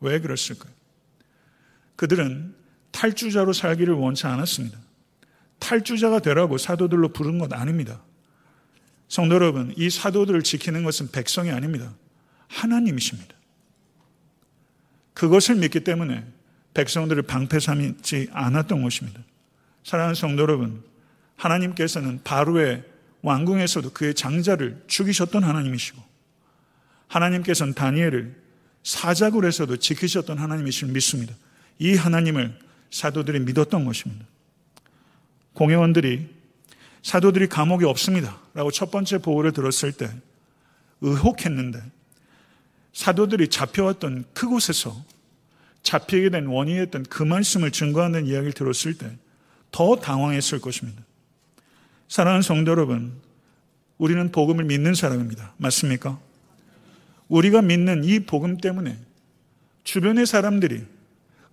왜 0.01 0.21
그랬을까요? 0.21 0.73
그들은 1.97 2.55
탈주자로 2.93 3.53
살기를 3.53 3.93
원치 3.93 4.27
않았습니다. 4.27 4.79
탈주자가 5.59 6.21
되라고 6.21 6.57
사도들로 6.57 7.13
부른 7.13 7.39
것 7.39 7.53
아닙니다. 7.53 8.01
성도 9.09 9.37
여러분, 9.37 9.73
이 9.77 9.89
사도들을 9.89 10.43
지키는 10.43 10.85
것은 10.85 11.11
백성이 11.13 11.51
아닙니다. 11.51 11.93
하나님이십니다. 12.49 13.35
그것을 15.15 15.57
믿기 15.57 15.81
때문에 15.81 16.25
백성들을 16.75 17.23
방패 17.23 17.61
삼지 17.61 18.29
않았던 18.33 18.83
것입니다. 18.83 19.21
사랑하는 19.85 20.15
성도 20.15 20.43
여러분, 20.43 20.83
하나님께서는 21.37 22.21
바로의 22.25 22.85
왕궁에서도 23.23 23.93
그의 23.93 24.15
장자를 24.15 24.85
죽이셨던 24.87 25.43
하나님이시고 25.43 26.03
하나님께서는 27.09 27.75
다니엘을 27.75 28.37
사자굴에서도 28.83 29.77
지키셨던 29.79 30.39
하나님이실 30.39 30.89
믿습니다. 30.89 31.35
이 31.79 31.95
하나님을 31.95 32.59
사도들이 32.91 33.41
믿었던 33.41 33.85
것입니다. 33.85 34.25
공회원들이 35.55 36.36
사도들이 37.07 37.47
감옥이 37.47 37.85
없습니다. 37.85 38.41
라고 38.53 38.73
첫 38.73 38.91
번째 38.91 39.19
보호를 39.19 39.53
들었을 39.53 39.93
때 39.93 40.11
의혹했는데 41.03 41.81
사도들이 42.93 43.49
잡혀왔던 43.49 44.25
그곳에서 44.35 45.05
잡히게 45.83 46.31
된 46.31 46.47
원인이었던 46.47 47.05
그 47.05 47.23
말씀을 47.23 47.71
증거하는 47.71 48.27
이야기를 48.27 48.53
들었을 48.53 48.99
때 48.99 49.17
더 49.77 49.97
당황했을 49.97 50.59
것입니다. 50.61 51.03
사랑하는 52.09 52.41
성도 52.41 52.71
여러분, 52.71 53.13
우리는 53.99 54.33
복음을 54.33 54.65
믿는 54.65 54.95
사람입니다. 54.95 55.53
맞습니까? 55.59 56.19
우리가 57.29 57.61
믿는 57.61 58.03
이 58.05 58.21
복음 58.21 58.57
때문에 58.57 58.97
주변의 59.85 60.25
사람들이 60.25 60.83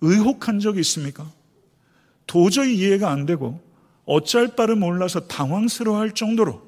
의혹한 0.00 0.58
적이 0.58 0.80
있습니까? 0.80 1.30
도저히 2.26 2.78
이해가 2.78 3.10
안 3.10 3.26
되고 3.26 3.60
어쩔 4.06 4.54
바를 4.54 4.76
몰라서 4.76 5.20
당황스러워 5.20 5.98
할 5.98 6.12
정도로 6.12 6.62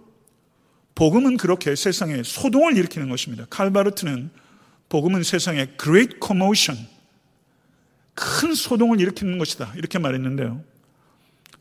복음은 0.94 1.37
그렇게 1.37 1.77
세상에 1.77 2.22
소동을 2.22 2.77
일으키는 2.77 3.11
것입니다. 3.11 3.46
칼바르트는 3.51 4.31
복음은 4.88 5.22
세상에 5.22 5.68
great 5.81 6.16
commotion, 6.25 6.87
큰 8.14 8.55
소동을 8.55 9.01
일으키는 9.01 9.37
것이다. 9.38 9.72
이렇게 9.77 9.99
말했는데요. 9.99 10.62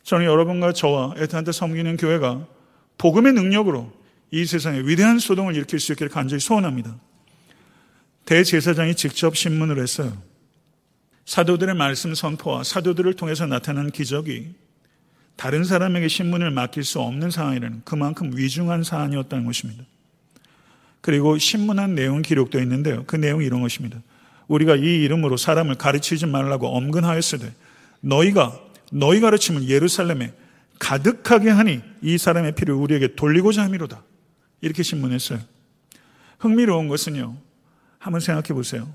저는 0.04 0.26
여러분과 0.26 0.72
저와 0.72 1.16
애타한테 1.18 1.52
섬기는 1.52 1.98
교회가 1.98 2.48
복음의 2.98 3.34
능력으로 3.34 3.92
이 4.32 4.46
세상에 4.46 4.80
위대한 4.80 5.20
소동을 5.20 5.56
일으킬 5.56 5.80
수 5.80 5.92
있기를 5.92 6.10
간절히 6.10 6.40
소원합니다. 6.40 6.96
대제사장이 8.26 8.96
직접 8.96 9.36
신문을 9.36 9.82
했어요. 9.82 10.18
사도들의 11.26 11.76
말씀 11.76 12.14
선포와 12.14 12.64
사도들을 12.64 13.16
통해서 13.16 13.46
나타난 13.46 13.92
기적이 13.92 14.54
다른 15.36 15.64
사람에게 15.64 16.08
신문을 16.08 16.52
맡길 16.52 16.84
수 16.84 17.00
없는 17.00 17.30
상황이라는 17.30 17.82
그만큼 17.84 18.32
위중한 18.36 18.84
사안이었다는 18.84 19.46
것입니다. 19.46 19.84
그리고 21.02 21.38
신문한 21.38 21.94
내용 21.96 22.22
기록되어 22.22 22.62
있는데요. 22.62 23.04
그 23.06 23.16
내용이 23.16 23.46
이런 23.46 23.62
것입니다. 23.62 24.02
우리가 24.48 24.76
이 24.76 25.04
이름으로 25.04 25.38
사람을 25.38 25.76
가르치지 25.76 26.26
말라고 26.26 26.68
엄근하였으되 26.76 27.54
너희가 28.02 28.60
너희 28.92 29.20
가르침을 29.20 29.68
예루살렘에 29.68 30.34
가득하게 30.80 31.50
하니 31.50 31.82
이 32.02 32.18
사람의 32.18 32.54
피를 32.56 32.74
우리에게 32.76 33.16
돌리고자 33.16 33.64
함이로다. 33.64 34.04
이렇게 34.62 34.84
신문했어요. 34.84 35.40
흥미로운 36.40 36.88
것은요. 36.88 37.36
한번 38.00 38.20
생각해 38.20 38.50
보세요. 38.50 38.88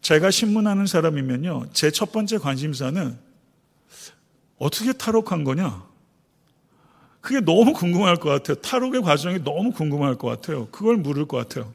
제가 0.00 0.30
신문하는 0.30 0.86
사람이면요. 0.86 1.70
제 1.72 1.90
첫 1.90 2.12
번째 2.12 2.38
관심사는 2.38 3.16
어떻게 4.58 4.92
탈옥한 4.92 5.44
거냐? 5.44 5.84
그게 7.20 7.40
너무 7.40 7.72
궁금할 7.72 8.16
것 8.16 8.28
같아요. 8.30 8.56
탈옥의 8.56 9.02
과정이 9.02 9.42
너무 9.42 9.72
궁금할 9.72 10.16
것 10.16 10.28
같아요. 10.28 10.66
그걸 10.68 10.96
물을 10.96 11.26
것 11.26 11.36
같아요. 11.38 11.72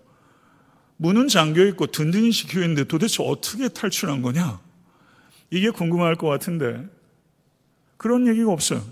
문은 0.97 1.27
잠겨 1.27 1.65
있고 1.67 1.87
든든히 1.87 2.31
지켜 2.31 2.61
있는데 2.61 2.83
도대체 2.83 3.23
어떻게 3.23 3.67
탈출한 3.69 4.21
거냐? 4.21 4.59
이게 5.49 5.69
궁금할 5.71 6.15
것 6.15 6.27
같은데 6.27 6.85
그런 7.97 8.27
얘기가 8.27 8.51
없어요. 8.51 8.83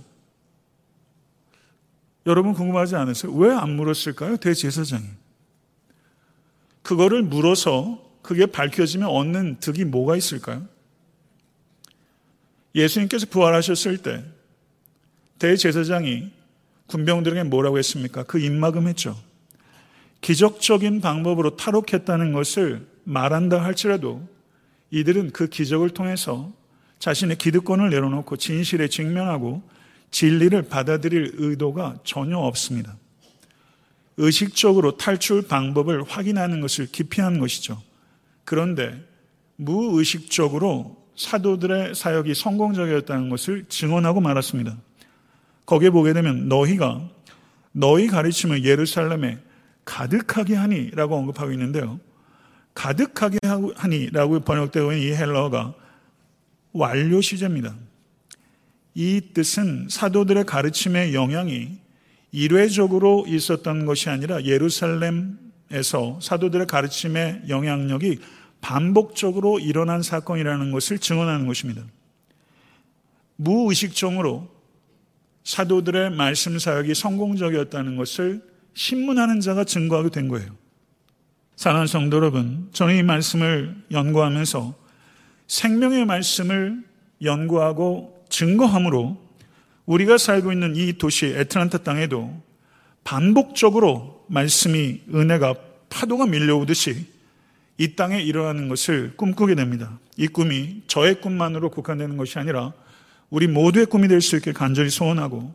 여러분 2.25 2.53
궁금하지 2.53 2.95
않으세요? 2.95 3.31
왜 3.33 3.53
안 3.53 3.75
물었을까요? 3.75 4.37
대제사장이. 4.37 5.05
그거를 6.81 7.21
물어서 7.23 8.03
그게 8.21 8.45
밝혀지면 8.45 9.07
얻는 9.07 9.59
득이 9.59 9.85
뭐가 9.85 10.15
있을까요? 10.15 10.65
예수님께서 12.77 13.25
부활하셨을 13.25 13.97
때 13.97 14.23
대제사장이 15.39 16.31
군병들에게 16.85 17.43
뭐라고 17.43 17.77
했습니까? 17.79 18.23
그 18.23 18.39
입막음 18.39 18.87
했죠. 18.87 19.17
기적적인 20.21 21.01
방법으로 21.01 21.57
탈옥했다는 21.57 22.31
것을 22.31 22.87
말한다 23.03 23.63
할지라도 23.63 24.27
이들은 24.91 25.31
그 25.31 25.47
기적을 25.47 25.89
통해서 25.89 26.53
자신의 26.99 27.37
기득권을 27.37 27.89
내려놓고 27.89 28.37
진실에 28.37 28.87
직면하고 28.87 29.61
진리를 30.11 30.61
받아들일 30.63 31.33
의도가 31.35 31.97
전혀 32.03 32.37
없습니다. 32.37 32.95
의식적으로 34.15 34.97
탈출 34.97 35.43
방법을 35.43 36.03
확인하는 36.03 36.61
것을 36.61 36.87
기피한 36.87 37.39
것이죠. 37.39 37.81
그런데 38.45 39.05
무의식적으로 39.57 40.96
사도들의 41.17 41.95
사역이 41.95 42.33
성공적이었다는 42.35 43.29
것을 43.29 43.65
증언하고 43.67 44.21
말았습니다. 44.21 44.77
거기에 45.65 45.89
보게 45.89 46.13
되면 46.13 46.47
너희가 46.47 47.09
너희 47.73 48.07
가르침을 48.07 48.63
예루살렘에 48.63 49.39
가득하게 49.83 50.55
하니라고 50.55 51.15
언급하고 51.15 51.51
있는데요. 51.51 51.99
가득하게 52.73 53.39
하니라고 53.75 54.39
번역되고 54.41 54.93
있는 54.93 55.07
이 55.07 55.11
헬러가 55.15 55.73
완료 56.71 57.21
시제입니다. 57.21 57.75
이 58.93 59.21
뜻은 59.33 59.87
사도들의 59.89 60.45
가르침의 60.45 61.13
영향이 61.13 61.79
일회적으로 62.31 63.25
있었던 63.27 63.85
것이 63.85 64.09
아니라 64.09 64.43
예루살렘에서 64.43 66.19
사도들의 66.21 66.67
가르침의 66.67 67.43
영향력이 67.47 68.19
반복적으로 68.61 69.59
일어난 69.59 70.01
사건이라는 70.01 70.71
것을 70.71 70.99
증언하는 70.99 71.47
것입니다. 71.47 71.83
무의식적으로 73.37 74.49
사도들의 75.43 76.11
말씀 76.11 76.59
사역이 76.59 76.93
성공적이었다는 76.93 77.95
것을 77.95 78.41
신문하는 78.73 79.39
자가 79.39 79.63
증거하게 79.63 80.09
된 80.09 80.27
거예요. 80.27 80.55
사랑하는 81.55 81.87
성도 81.87 82.17
여러분, 82.17 82.69
저는 82.73 82.97
이 82.97 83.03
말씀을 83.03 83.75
연구하면서 83.91 84.75
생명의 85.47 86.05
말씀을 86.05 86.83
연구하고 87.23 88.25
증거함으로 88.29 89.17
우리가 89.85 90.17
살고 90.17 90.51
있는 90.51 90.75
이 90.75 90.93
도시 90.97 91.27
애틀란타 91.27 91.79
땅에도 91.79 92.39
반복적으로 93.03 94.25
말씀이 94.27 95.01
은혜가 95.13 95.55
파도가 95.89 96.25
밀려오듯이 96.25 97.07
이 97.77 97.95
땅에 97.95 98.21
일어나는 98.21 98.69
것을 98.69 99.13
꿈꾸게 99.15 99.55
됩니다. 99.55 99.99
이 100.17 100.27
꿈이 100.27 100.81
저의 100.87 101.21
꿈만으로 101.21 101.69
국한되는 101.69 102.17
것이 102.17 102.39
아니라 102.39 102.73
우리 103.29 103.47
모두의 103.47 103.85
꿈이 103.85 104.07
될 104.07 104.21
수 104.21 104.35
있길 104.37 104.53
간절히 104.53 104.89
소원하고 104.89 105.53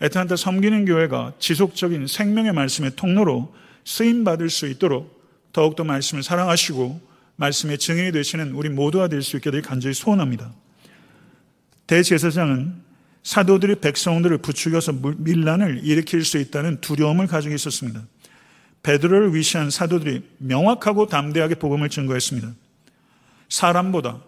애틀란타 0.00 0.36
섬기는 0.36 0.84
교회가 0.84 1.32
지속적인 1.38 2.06
생명의 2.06 2.52
말씀의 2.52 2.92
통로로 2.96 3.54
쓰임 3.84 4.24
받을 4.24 4.50
수 4.50 4.66
있도록 4.68 5.16
더욱더 5.52 5.84
말씀을 5.84 6.22
사랑하시고 6.22 7.00
말씀의 7.36 7.78
증인이 7.78 8.12
되시는 8.12 8.52
우리 8.52 8.68
모두가 8.68 9.08
될 9.08 9.22
수 9.22 9.36
있게 9.36 9.50
되 9.50 9.60
간절히 9.60 9.94
소원합니다. 9.94 10.52
대제사장은 11.86 12.74
사도들이 13.22 13.76
백성들을 13.76 14.38
부추겨서 14.38 14.92
밀란을 15.18 15.80
일으킬 15.82 16.24
수 16.24 16.38
있다는 16.38 16.80
두려움을 16.80 17.26
가지고 17.26 17.54
있었습니다. 17.54 18.02
베드로를 18.86 19.34
위시한 19.34 19.68
사도들이 19.68 20.22
명확하고 20.38 21.08
담대하게 21.08 21.56
복음을 21.56 21.88
증거했습니다. 21.88 22.52
사람보다 23.48 24.20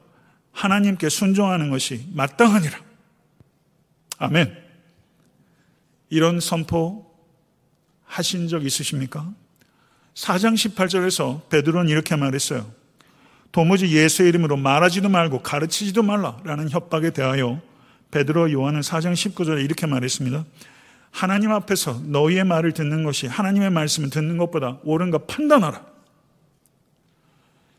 하나님께 0.50 1.08
순종하는 1.08 1.70
것이 1.70 2.08
마땅하니라. 2.12 2.76
아멘. 4.18 4.56
이런 6.10 6.40
선포 6.40 7.08
하신 8.04 8.48
적 8.48 8.66
있으십니까? 8.66 9.32
4장 10.14 10.54
18절에서 10.54 11.48
베드로는 11.50 11.88
이렇게 11.88 12.16
말했어요. 12.16 12.68
도무지 13.52 13.86
예수의 13.94 14.30
이름으로 14.30 14.56
말하지도 14.56 15.08
말고 15.08 15.42
가르치지도 15.42 16.02
말라라는 16.02 16.68
협박에 16.68 17.10
대하여 17.10 17.60
베드로 18.10 18.50
요한은 18.50 18.80
4장 18.80 19.12
19절에 19.12 19.64
이렇게 19.64 19.86
말했습니다. 19.86 20.44
하나님 21.10 21.52
앞에서 21.52 22.00
너희의 22.04 22.44
말을 22.44 22.72
듣는 22.72 23.02
것이 23.02 23.26
하나님의 23.26 23.70
말씀을 23.70 24.10
듣는 24.10 24.36
것보다 24.36 24.78
옳은가 24.84 25.18
판단하라. 25.26 25.84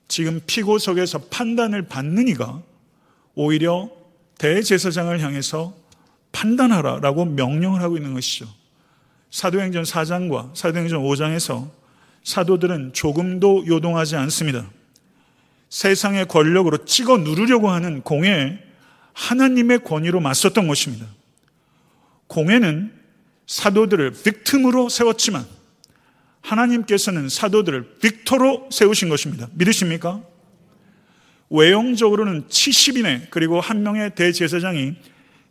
지금 0.07 0.41
피고석에서 0.45 1.19
판단을 1.29 1.83
받는 1.83 2.27
이가 2.27 2.61
오히려 3.35 3.89
대제사장을 4.39 5.19
향해서 5.19 5.75
판단하라 6.31 6.99
라고 6.99 7.25
명령을 7.25 7.81
하고 7.81 7.97
있는 7.97 8.13
것이죠. 8.13 8.47
사도행전 9.31 9.83
4장과 9.83 10.55
사도행전 10.55 11.01
5장에서 11.01 11.69
사도들은 12.23 12.93
조금도 12.93 13.65
요동하지 13.67 14.15
않습니다. 14.15 14.69
세상의 15.69 16.27
권력으로 16.27 16.85
찍어 16.85 17.17
누르려고 17.17 17.69
하는 17.69 18.01
공에 18.01 18.59
하나님의 19.13 19.83
권위로 19.83 20.19
맞섰던 20.19 20.67
것입니다. 20.67 21.05
공회는 22.27 22.98
사도들을 23.49 24.12
빅틈으로 24.12 24.89
세웠지만 24.89 25.43
하나님께서는 26.41 27.29
사도들을 27.29 27.95
빅토로 27.99 28.69
세우신 28.71 29.09
것입니다. 29.09 29.49
믿으십니까? 29.53 30.21
외형적으로는 31.49 32.47
70인의 32.47 33.31
그리고 33.31 33.59
한 33.59 33.81
명의 33.81 34.13
대제사장이 34.13 34.93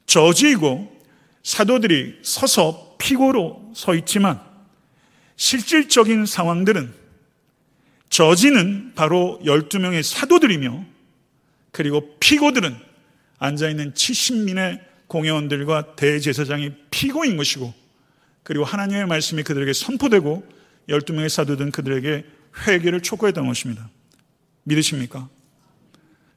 저지이고 0.07 0.97
사도들이 1.43 2.21
서서 2.23 2.95
피고로 2.99 3.73
서 3.75 3.97
있지만 3.97 4.41
실질적인 5.35 6.25
상황들은 6.25 6.95
저지는 8.11 8.93
바로 8.95 9.41
12명의 9.43 10.05
사도들이며 10.05 10.85
그리고 11.73 12.17
피고들은 12.21 12.77
앉아있는 13.39 13.95
70민의 13.95 14.83
공회원들과 15.09 15.97
대제사장이 15.97 16.71
피고인 16.93 17.37
것이고 17.37 17.88
그리고 18.49 18.65
하나님의 18.65 19.07
말씀이 19.07 19.43
그들에게 19.43 19.75
선포되고 19.75 20.43
12명의 20.89 21.29
사도들은 21.29 21.71
그들에게 21.71 22.25
회개를 22.67 23.03
촉구했던 23.03 23.47
것입니다. 23.47 23.91
믿으십니까? 24.63 25.29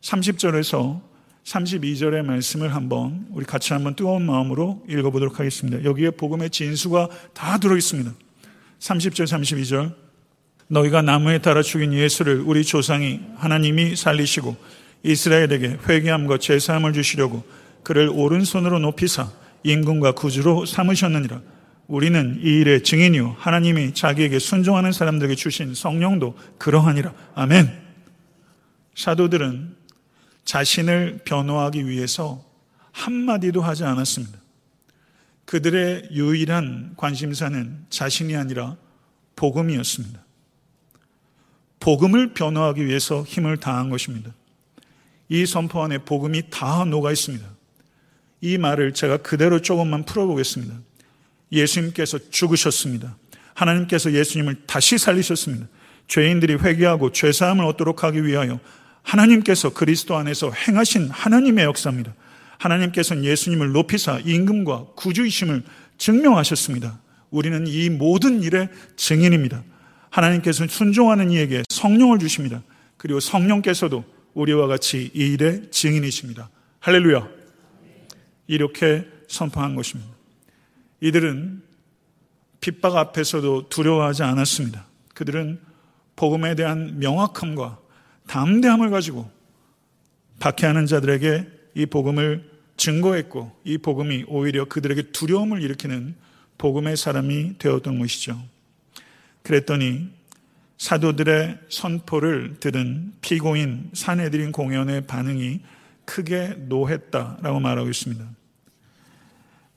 30절에서 0.02 1.00
32절의 1.45 2.26
말씀을 2.26 2.76
한번 2.76 3.28
우리 3.32 3.45
같이 3.45 3.71
한번 3.71 3.95
뜨거운 3.95 4.26
마음으로 4.26 4.84
읽어보도록 4.89 5.39
하겠습니다. 5.39 5.86
여기에 5.86 6.10
복음의 6.12 6.50
진수가 6.50 7.08
다 7.34 7.58
들어있습니다. 7.60 8.13
30절, 8.80 9.24
32절. 9.24 9.95
너희가 10.67 11.02
나무에 11.02 11.38
달아 11.38 11.62
죽인 11.62 11.93
예수를 11.93 12.41
우리 12.41 12.65
조상이 12.65 13.21
하나님이 13.38 13.95
살리시고 13.95 14.58
이스라엘에게 15.04 15.78
회개함과 15.88 16.39
제사함을 16.39 16.91
주시려고 16.91 17.45
그를 17.84 18.10
오른손으로 18.10 18.80
높이사 18.80 19.32
임금과 19.63 20.12
구주로 20.12 20.65
삼으셨느니라. 20.65 21.41
우리는 21.91 22.39
이 22.41 22.62
일의 22.62 22.84
증인이요. 22.84 23.36
하나님이 23.38 23.93
자기에게 23.93 24.39
순종하는 24.39 24.93
사람들에게 24.93 25.36
주신 25.36 25.75
성령도 25.75 26.38
그러하니라. 26.58 27.13
아멘. 27.36 27.69
사도들은 28.95 29.75
자신을 30.45 31.19
변호하기 31.25 31.89
위해서 31.89 32.45
한마디도 32.93 33.62
하지 33.62 33.84
않았습니다. 33.84 34.39
그들의 35.43 36.08
유일한 36.13 36.93
관심사는 36.95 37.86
자신이 37.89 38.38
아니라 38.38 38.77
복음이었습니다. 39.36 40.17
복음을 41.82 42.34
변호하기 42.34 42.86
위해서 42.86 43.23
힘을 43.23 43.58
다한 43.58 43.89
것입니다. 43.89 44.32
이 45.27 45.45
선포 45.45 45.84
안에 45.84 45.97
복음이 45.97 46.43
다 46.51 46.86
녹아 46.86 47.12
있습니다. 47.12 47.45
이 48.39 48.58
말을 48.58 48.93
제가 48.93 49.17
그대로 49.17 49.62
조금만 49.62 50.06
풀어보겠습니다. 50.06 50.73
예수님께서 51.52 52.20
죽으셨습니다. 52.30 53.18
하나님께서 53.54 54.14
예수님을 54.14 54.64
다시 54.66 54.98
살리셨습니다. 54.98 55.68
죄인들이 56.08 56.56
회개하고 56.56 57.12
죄사함을 57.12 57.66
얻도록 57.66 58.04
하기 58.04 58.26
위하여 58.26 58.60
하나님께서 59.04 59.74
그리스도 59.74 60.16
안에서 60.16 60.52
행하신 60.52 61.10
하나님의 61.10 61.66
역사입니다. 61.66 62.14
하나님께서는 62.58 63.24
예수님을 63.24 63.72
높이사 63.72 64.20
임금과 64.20 64.88
구주이심을 64.96 65.64
증명하셨습니다. 65.98 67.00
우리는 67.30 67.66
이 67.66 67.90
모든 67.90 68.44
일의 68.44 68.70
증인입니다. 68.96 69.64
하나님께서는 70.10 70.68
순종하는 70.68 71.32
이에게 71.32 71.64
성령을 71.70 72.20
주십니다. 72.20 72.62
그리고 72.98 73.20
성령께서도 73.20 74.04
우리와 74.34 74.68
같이 74.68 75.12
이 75.14 75.34
일의 75.34 75.72
증인이십니다. 75.72 76.50
할렐루야. 76.80 77.28
이렇게 78.48 79.06
선포한 79.28 79.76
것입니다. 79.76 80.11
이들은 81.02 81.64
핍박 82.62 82.96
앞에서도 82.96 83.70
두려워하지 83.70 84.24
않았습니다. 84.24 84.86
그들은 85.16 85.60
복음에 86.16 86.56
대한 86.56 87.00
명확함과 87.00 87.80
담대함을 88.28 88.92
가지고 88.92 89.30
박해하는 90.40 90.86
자들에게 90.86 91.48
이 91.76 91.86
복음을 91.88 92.50
증거했고 92.78 93.60
이 93.64 93.78
복음이 93.78 94.26
오히려 94.28 94.66
그들에게 94.66 95.12
두려움을 95.12 95.62
일으키는 95.62 96.16
복음의 96.58 96.98
사람이 96.98 97.58
되었던 97.58 98.00
것이죠. 98.00 98.40
그랬더니 99.44 100.10
사도들의 100.78 101.60
선포를 101.70 102.58
들은 102.60 103.14
피고인 103.22 103.92
사내들인 103.94 104.52
공연의 104.52 105.08
반응이 105.08 105.62
크게 106.06 106.56
노했다라고 106.68 107.60
말하고 107.60 107.90
있습니다. 107.90 108.28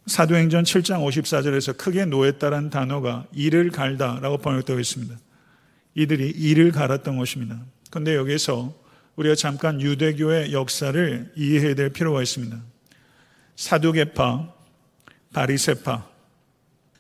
사도행전 0.07 0.65
7장 0.65 1.03
54절에서 1.07 1.77
크게 1.79 2.05
노했다라는 2.05 2.71
단어가 2.71 3.27
이를 3.33 3.71
갈다라고 3.71 4.39
번역되어 4.39 4.79
있습니다. 4.79 5.17
이들이 5.95 6.31
이를 6.31 6.73
갈았던 6.73 7.17
것입니다. 7.17 7.61
그런데 7.91 8.15
여기서 8.15 8.75
우리가 9.17 9.35
잠깐 9.35 9.81
유대교의 9.81 10.53
역사를 10.53 11.33
이해해야 11.37 11.75
될 11.75 11.91
필요가 11.91 12.21
있습니다. 12.21 12.61
사두개파, 13.57 14.53
바리세파, 15.33 16.07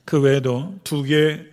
그 0.05 0.21
외에도 0.21 0.79
두 0.85 1.03
개의 1.03 1.51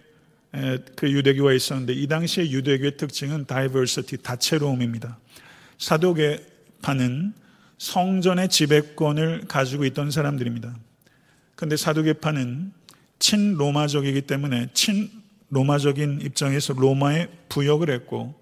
그 0.95 1.11
유대교가 1.11 1.53
있었는데 1.53 1.93
이 1.93 2.07
당시의 2.07 2.51
유대교의 2.51 2.97
특징은 2.97 3.45
다이버시티, 3.45 4.17
다채로움입니다. 4.21 5.17
사도계파는 5.79 7.33
성전의 7.77 8.49
지배권을 8.49 9.45
가지고 9.47 9.85
있던 9.85 10.11
사람들입니다. 10.11 10.75
그런데 11.61 11.77
사도계파는 11.77 12.71
친로마적이기 13.19 14.21
때문에 14.23 14.69
친로마적인 14.73 16.21
입장에서 16.21 16.73
로마에 16.73 17.27
부역을 17.49 17.91
했고 17.91 18.33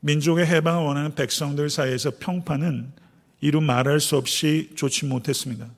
민족의 0.00 0.44
해방을 0.44 0.84
원하는 0.84 1.14
백성들 1.14 1.70
사이에서 1.70 2.12
평판은 2.20 2.92
이루 3.40 3.62
말할 3.62 3.98
수 3.98 4.18
없이 4.18 4.72
좋지 4.74 5.06
못했습니다. 5.06 5.70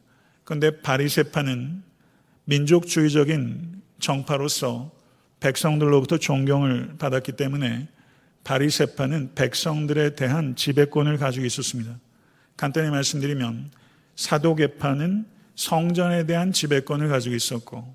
그런데 0.43 0.81
바리세파는 0.81 1.85
민족주의적인 2.47 3.81
정파로서 4.01 4.91
백성들로부터 5.39 6.19
존경을 6.19 6.97
받았기 6.99 7.31
때문에 7.31 7.87
바리세파는 8.43 9.37
백성들에 9.37 10.17
대한 10.17 10.57
지배권을 10.57 11.19
가지고 11.19 11.47
있었습니다. 11.47 11.97
간단히 12.57 12.91
말씀드리면 12.91 13.71
사도계파는 14.17 15.32
성전에 15.55 16.27
대한 16.27 16.53
지배권을 16.53 17.09
가지고 17.09 17.35
있었고 17.35 17.95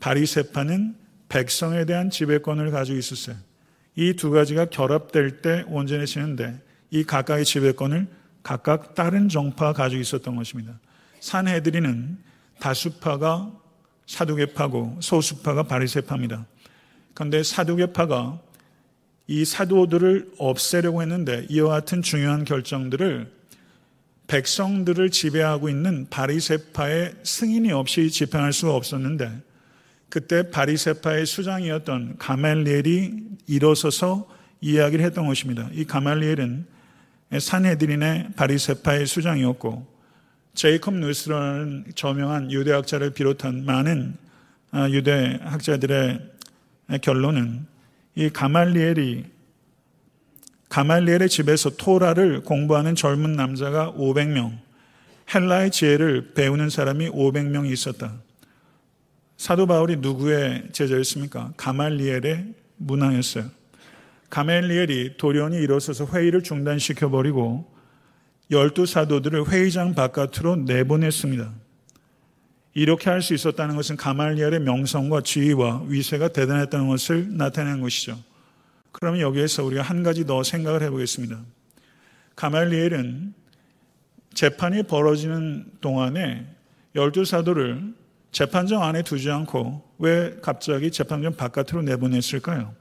바리세파는 0.00 0.96
백성에 1.28 1.84
대한 1.84 2.10
지배권을 2.10 2.70
가지고 2.70 2.98
있었어요. 2.98 3.36
이 3.96 4.14
두 4.14 4.30
가지가 4.30 4.66
결합될 4.66 5.42
때 5.42 5.64
온전해지는데 5.68 6.60
이 6.90 7.04
각각의 7.04 7.44
지배권을 7.44 8.06
각각 8.42 8.94
다른 8.94 9.28
정파가 9.28 9.72
가지고 9.72 10.00
있었던 10.00 10.36
것입니다. 10.36 10.78
산헤드리는 11.20 12.18
다수파가 12.60 13.52
사두개파고 14.06 14.98
소수파가 15.00 15.64
바리세파입니다. 15.64 16.46
그런데 17.12 17.42
사두개파가 17.42 18.40
이 19.26 19.44
사도들을 19.44 20.32
없애려고 20.38 21.02
했는데 21.02 21.46
이와 21.50 21.68
같은 21.70 22.00
중요한 22.00 22.44
결정들을 22.44 23.37
백성들을 24.28 25.10
지배하고 25.10 25.68
있는 25.68 26.06
바리세파의 26.10 27.14
승인이 27.22 27.72
없이 27.72 28.10
집행할 28.10 28.52
수가 28.52 28.74
없었는데 28.74 29.32
그때 30.08 30.50
바리세파의 30.50 31.26
수장이었던 31.26 32.16
가말리엘이 32.18 33.38
일어서서 33.46 34.28
이야기를 34.60 35.04
했던 35.04 35.26
것입니다. 35.26 35.68
이 35.72 35.84
가말리엘은 35.84 36.66
산헤드린의 37.38 38.30
바리세파의 38.36 39.06
수장이었고 39.06 39.86
제이컵 40.54 40.94
누스라는 40.94 41.86
저명한 41.94 42.50
유대학자를 42.52 43.10
비롯한 43.10 43.64
많은 43.64 44.16
아, 44.70 44.88
유대학자들의 44.90 46.20
결론은 47.00 47.66
이 48.14 48.28
가말리엘이 48.28 49.24
가말리엘의 50.68 51.28
집에서 51.28 51.70
토라를 51.70 52.42
공부하는 52.42 52.94
젊은 52.94 53.32
남자가 53.32 53.92
500명, 53.92 54.58
헬라의 55.34 55.70
지혜를 55.70 56.34
배우는 56.34 56.70
사람이 56.70 57.10
500명이 57.10 57.70
있었다. 57.72 58.14
사도 59.36 59.66
바울이 59.66 59.96
누구의 59.96 60.68
제자였습니까? 60.72 61.52
가말리엘의 61.56 62.54
문화였어요. 62.76 63.44
가말리엘이 64.30 65.16
돌연히 65.16 65.56
일어서서 65.58 66.06
회의를 66.06 66.42
중단시켜버리고 66.42 67.66
열두 68.50 68.86
사도들을 68.86 69.48
회의장 69.48 69.94
바깥으로 69.94 70.56
내보냈습니다. 70.56 71.52
이렇게 72.74 73.10
할 73.10 73.22
수 73.22 73.34
있었다는 73.34 73.74
것은 73.76 73.96
가말리엘의 73.96 74.60
명성과 74.60 75.22
지위와 75.22 75.84
위세가 75.86 76.28
대단했다는 76.28 76.88
것을 76.88 77.36
나타내는 77.36 77.80
것이죠. 77.80 78.18
그러면 78.92 79.20
여기에서 79.20 79.64
우리가 79.64 79.82
한 79.82 80.02
가지 80.02 80.26
더 80.26 80.42
생각을 80.42 80.82
해보겠습니다. 80.82 81.40
가말리엘은 82.36 83.34
재판이 84.34 84.84
벌어지는 84.84 85.66
동안에 85.80 86.46
열두 86.94 87.24
사도를 87.24 87.94
재판정 88.30 88.82
안에 88.82 89.02
두지 89.02 89.30
않고 89.30 89.82
왜 89.98 90.36
갑자기 90.42 90.90
재판정 90.90 91.34
바깥으로 91.34 91.82
내보냈을까요? 91.82 92.74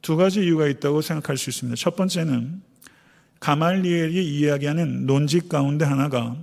두 0.00 0.16
가지 0.16 0.44
이유가 0.44 0.66
있다고 0.66 1.00
생각할 1.00 1.36
수 1.36 1.50
있습니다. 1.50 1.76
첫 1.76 1.96
번째는 1.96 2.62
가말리엘이 3.40 4.38
이야기하는 4.38 5.06
논지 5.06 5.48
가운데 5.48 5.84
하나가 5.84 6.36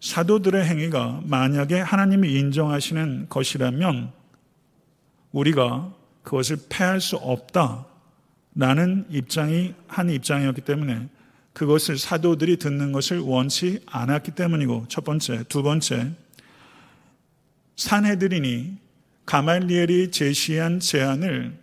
사도들의 0.00 0.64
행위가 0.64 1.22
만약에 1.24 1.78
하나님이 1.80 2.32
인정하시는 2.32 3.26
것이라면 3.28 4.12
우리가 5.30 5.94
그것을 6.22 6.58
패할 6.68 7.00
수 7.00 7.16
없다라는 7.16 9.06
입장이 9.10 9.74
한 9.86 10.10
입장이었기 10.10 10.62
때문에 10.62 11.08
그것을 11.52 11.98
사도들이 11.98 12.56
듣는 12.56 12.92
것을 12.92 13.18
원치 13.18 13.80
않았기 13.86 14.32
때문이고 14.32 14.86
첫 14.88 15.04
번째, 15.04 15.44
두 15.48 15.62
번째 15.62 16.12
산해드리니 17.76 18.78
가말리엘이 19.26 20.10
제시한 20.10 20.80
제안을 20.80 21.56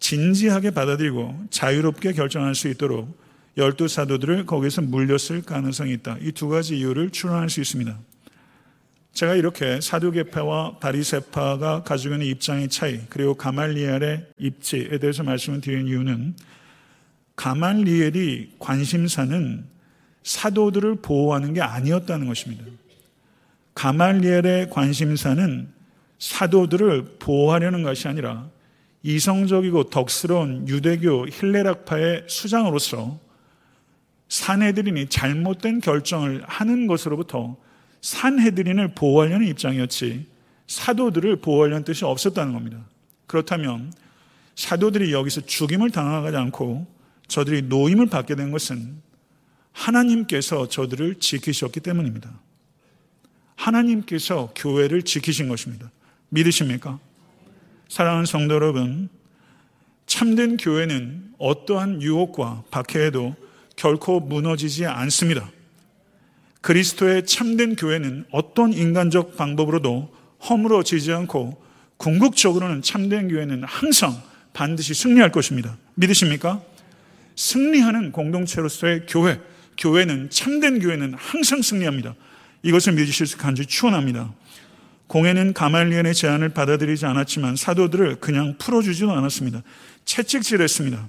진지하게 0.00 0.70
받아들이고 0.70 1.46
자유롭게 1.50 2.12
결정할 2.12 2.54
수 2.54 2.68
있도록 2.68 3.18
열두 3.56 3.88
사도들을 3.88 4.46
거기서 4.46 4.82
물렸을 4.82 5.42
가능성이 5.42 5.92
있다. 5.94 6.18
이 6.20 6.30
두 6.30 6.48
가지 6.48 6.78
이유를 6.78 7.10
추론할 7.10 7.50
수 7.50 7.60
있습니다. 7.60 7.98
제가 9.12 9.34
이렇게 9.34 9.80
사두개파와 9.80 10.78
바리세파가 10.78 11.82
가지고 11.82 12.14
있는 12.14 12.26
입장의 12.26 12.68
차이 12.68 13.00
그리고 13.08 13.34
가말리엘의 13.34 14.26
입지에 14.38 14.98
대해서 14.98 15.22
말씀을 15.22 15.60
드린 15.60 15.88
이유는 15.88 16.36
가말리엘이 17.34 18.54
관심사는 18.58 19.64
사도들을 20.22 20.96
보호하는 20.96 21.54
게 21.54 21.60
아니었다는 21.60 22.26
것입니다. 22.26 22.64
가말리엘의 23.74 24.70
관심사는 24.70 25.68
사도들을 26.18 27.16
보호하려는 27.18 27.82
것이 27.82 28.08
아니라 28.08 28.48
이성적이고 29.02 29.84
덕스러운 29.84 30.68
유대교 30.68 31.28
힐레락파의 31.28 32.24
수장으로서 32.26 33.18
산헤드린이 34.28 35.08
잘못된 35.08 35.80
결정을 35.80 36.42
하는 36.44 36.86
것으로부터 36.86 37.56
산헤드린을 38.00 38.94
보호하려는 38.94 39.46
입장이었지 39.48 40.26
사도들을 40.66 41.36
보호하려는 41.36 41.84
뜻이 41.84 42.04
없었다는 42.04 42.52
겁니다. 42.52 42.84
그렇다면 43.26 43.92
사도들이 44.54 45.12
여기서 45.12 45.42
죽임을 45.42 45.90
당하지 45.90 46.36
않고 46.36 46.86
저들이 47.28 47.62
노임을 47.62 48.06
받게 48.06 48.34
된 48.34 48.50
것은 48.50 49.00
하나님께서 49.72 50.68
저들을 50.68 51.16
지키셨기 51.16 51.80
때문입니다. 51.80 52.30
하나님께서 53.54 54.52
교회를 54.56 55.02
지키신 55.02 55.48
것입니다. 55.48 55.90
믿으십니까? 56.30 56.98
사랑하는 57.88 58.26
성도 58.26 58.54
여러분, 58.54 59.08
참된 60.06 60.56
교회는 60.56 61.34
어떠한 61.38 62.02
유혹과 62.02 62.64
박해에도 62.70 63.36
결코 63.76 64.20
무너지지 64.20 64.86
않습니다. 64.86 65.50
그리스도의 66.60 67.26
참된 67.26 67.76
교회는 67.76 68.24
어떤 68.30 68.72
인간적 68.72 69.36
방법으로도 69.36 70.14
허물어지지 70.48 71.12
않고 71.12 71.62
궁극적으로는 71.96 72.82
참된 72.82 73.28
교회는 73.28 73.64
항상 73.64 74.20
반드시 74.52 74.94
승리할 74.94 75.30
것입니다. 75.30 75.76
믿으십니까? 75.94 76.60
승리하는 77.36 78.12
공동체로서의 78.12 79.06
교회, 79.08 79.40
교회는 79.76 80.30
참된 80.30 80.80
교회는 80.80 81.14
항상 81.16 81.62
승리합니다. 81.62 82.14
이것을 82.62 82.94
믿으실 82.94 83.26
수 83.26 83.38
간절히 83.38 83.68
추원합니다. 83.68 84.32
공회는 85.06 85.54
가말리엘의 85.54 86.14
제안을 86.14 86.50
받아들이지 86.50 87.06
않았지만 87.06 87.56
사도들을 87.56 88.16
그냥 88.16 88.56
풀어주지도 88.58 89.12
않았습니다. 89.12 89.62
채찍질했습니다. 90.04 91.08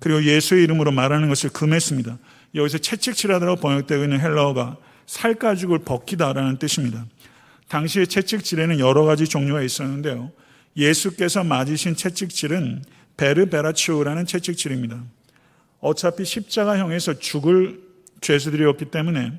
그리고 0.00 0.24
예수의 0.24 0.64
이름으로 0.64 0.92
말하는 0.92 1.28
것을 1.28 1.50
금했습니다. 1.50 2.18
여기서 2.56 2.78
채찍질하다고 2.78 3.56
번역되고 3.56 4.02
있는 4.02 4.18
헬라어가 4.18 4.76
살가죽을 5.06 5.80
벗기다라는 5.80 6.58
뜻입니다. 6.58 7.06
당시의 7.68 8.06
채찍질에는 8.08 8.80
여러 8.80 9.04
가지 9.04 9.26
종류가 9.26 9.62
있었는데요. 9.62 10.32
예수께서 10.76 11.44
맞으신 11.44 11.96
채찍질은 11.96 12.82
베르베라치오라는 13.16 14.26
채찍질입니다. 14.26 15.02
어차피 15.80 16.24
십자가형에서 16.24 17.18
죽을 17.18 17.80
죄수들이었기 18.20 18.86
때문에 18.86 19.32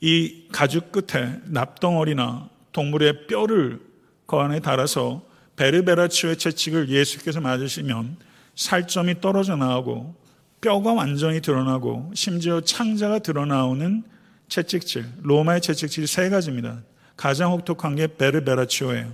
이 0.00 0.44
가죽 0.52 0.92
끝에 0.92 1.40
납덩어리나 1.46 2.48
동물의 2.72 3.26
뼈를 3.26 3.80
그 4.26 4.36
안에 4.36 4.60
달아서 4.60 5.26
베르베라치오의 5.56 6.36
채찍을 6.36 6.88
예수께서 6.90 7.40
맞으시면 7.40 8.16
살점이 8.54 9.20
떨어져 9.20 9.56
나오고 9.56 10.14
뼈가 10.60 10.92
완전히 10.92 11.40
드러나고 11.40 12.12
심지어 12.14 12.60
창자가 12.60 13.20
드러나오는 13.20 14.02
채찍질, 14.48 15.04
로마의 15.22 15.60
채찍질이 15.60 16.06
세 16.06 16.28
가지입니다. 16.30 16.82
가장 17.16 17.52
혹독한 17.52 17.96
게 17.96 18.06
베르베라치오예요. 18.06 19.12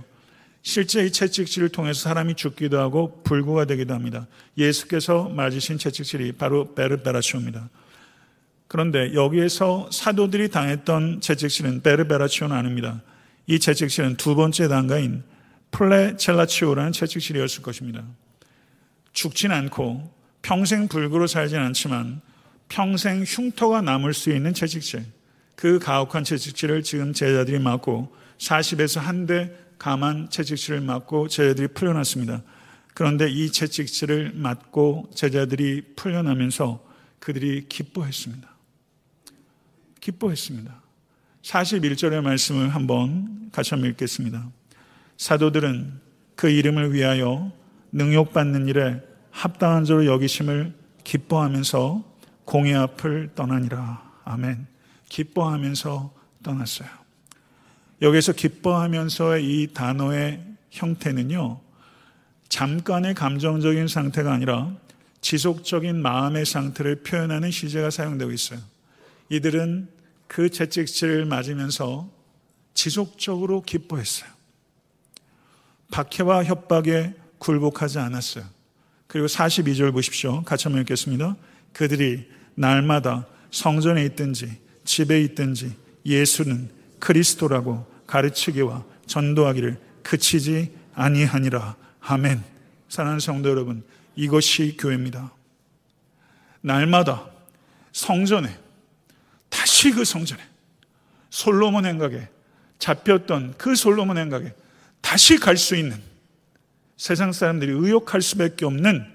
실제 0.61 1.05
이 1.05 1.11
채찍질을 1.11 1.69
통해서 1.69 1.99
사람이 2.01 2.35
죽기도 2.35 2.79
하고 2.79 3.21
불구가 3.23 3.65
되기도 3.65 3.93
합니다. 3.93 4.25
예수께서 4.57 5.29
맞으신 5.29 5.77
채찍질이 5.77 6.31
바로 6.33 6.73
베르베라치오입니다. 6.73 7.69
그런데 8.67 9.13
여기에서 9.13 9.89
사도들이 9.91 10.49
당했던 10.49 11.21
채찍질은 11.21 11.81
베르베라치오는 11.83 12.55
아닙니다. 12.55 13.01
이 13.45 13.59
채찍질은 13.59 14.15
두 14.15 14.33
번째 14.33 14.67
단가인 14.67 15.23
플레첼라치오라는 15.69 16.93
채찍질이었을 16.93 17.61
것입니다. 17.61 18.03
죽진 19.13 19.51
않고 19.51 20.14
평생 20.45 20.87
불구로 20.87 21.25
살진 21.25 21.57
않지만 21.57 22.21
평생 22.69 23.23
흉터가 23.25 23.81
남을 23.81 24.13
수 24.13 24.29
있는 24.31 24.53
채찍질. 24.53 25.03
그 25.55 25.79
가혹한 25.79 26.23
채찍질을 26.23 26.83
지금 26.83 27.13
제자들이 27.13 27.57
맞고 27.57 28.15
40에서 28.37 28.99
한 28.99 29.25
대 29.25 29.51
감한 29.79 30.29
채찍질을 30.29 30.81
맞고 30.81 31.29
제자들이 31.29 31.69
풀려났습니다. 31.69 32.43
그런데 32.93 33.27
이 33.27 33.51
채찍질을 33.51 34.33
맞고 34.35 35.09
제자들이 35.15 35.81
풀려나면서 35.95 36.85
그들이 37.17 37.65
기뻐했습니다. 37.67 38.47
기뻐했습니다. 39.99 40.79
41절의 41.41 42.21
말씀을 42.21 42.69
한번 42.69 43.49
같이 43.51 43.71
한번 43.71 43.89
읽겠습니다. 43.89 44.47
사도들은 45.17 46.01
그 46.35 46.49
이름을 46.49 46.93
위하여 46.93 47.51
능욕받는 47.91 48.67
일에 48.67 49.14
합당한 49.35 49.83
자로 49.83 50.05
여기심을 50.05 50.73
기뻐하면서 51.03 52.03
공의 52.45 52.73
앞을 52.73 53.31
떠나니라. 53.35 54.01
아멘. 54.23 54.65
기뻐하면서 55.09 56.13
떠났어요. 56.41 56.87
여기서 58.01 58.31
기뻐하면서의 58.31 59.43
이 59.45 59.73
단어의 59.73 60.41
형태는요, 60.71 61.59
잠깐의 62.47 63.13
감정적인 63.13 63.89
상태가 63.89 64.31
아니라 64.31 64.73
지속적인 65.19 66.01
마음의 66.01 66.45
상태를 66.45 67.03
표현하는 67.03 67.51
시제가 67.51 67.89
사용되고 67.89 68.31
있어요. 68.31 68.59
이들은 69.29 69.89
그 70.27 70.49
채찍질을 70.49 71.25
맞으면서 71.25 72.09
지속적으로 72.73 73.63
기뻐했어요. 73.63 74.29
박해와 75.91 76.45
협박에 76.45 77.13
굴복하지 77.39 77.99
않았어요. 77.99 78.54
그리고 79.07 79.27
42절 79.27 79.91
보십시오. 79.93 80.43
같이 80.43 80.65
한번 80.65 80.81
읽겠습니다. 80.81 81.35
그들이 81.73 82.27
날마다 82.55 83.27
성전에 83.51 84.03
있든지 84.05 84.59
집에 84.83 85.21
있든지 85.21 85.75
예수는 86.05 86.69
그리스도라고 86.99 87.85
가르치기와 88.07 88.83
전도하기를 89.07 89.79
그치지 90.03 90.71
아니하니라. 90.93 91.75
아멘. 92.01 92.43
사랑하는 92.89 93.19
성도 93.19 93.49
여러분, 93.49 93.83
이것이 94.15 94.77
교회입니다. 94.77 95.31
날마다 96.61 97.29
성전에 97.91 98.57
다시 99.49 99.91
그 99.91 100.03
성전에 100.03 100.41
솔로몬 101.29 101.85
행각에 101.85 102.27
잡혔던 102.79 103.55
그 103.57 103.75
솔로몬 103.75 104.17
행각에 104.17 104.53
다시 105.01 105.37
갈 105.37 105.57
수 105.57 105.75
있는 105.75 106.01
세상 106.97 107.31
사람들이 107.31 107.71
의욕할 107.71 108.21
수밖에 108.21 108.65
없는 108.65 109.05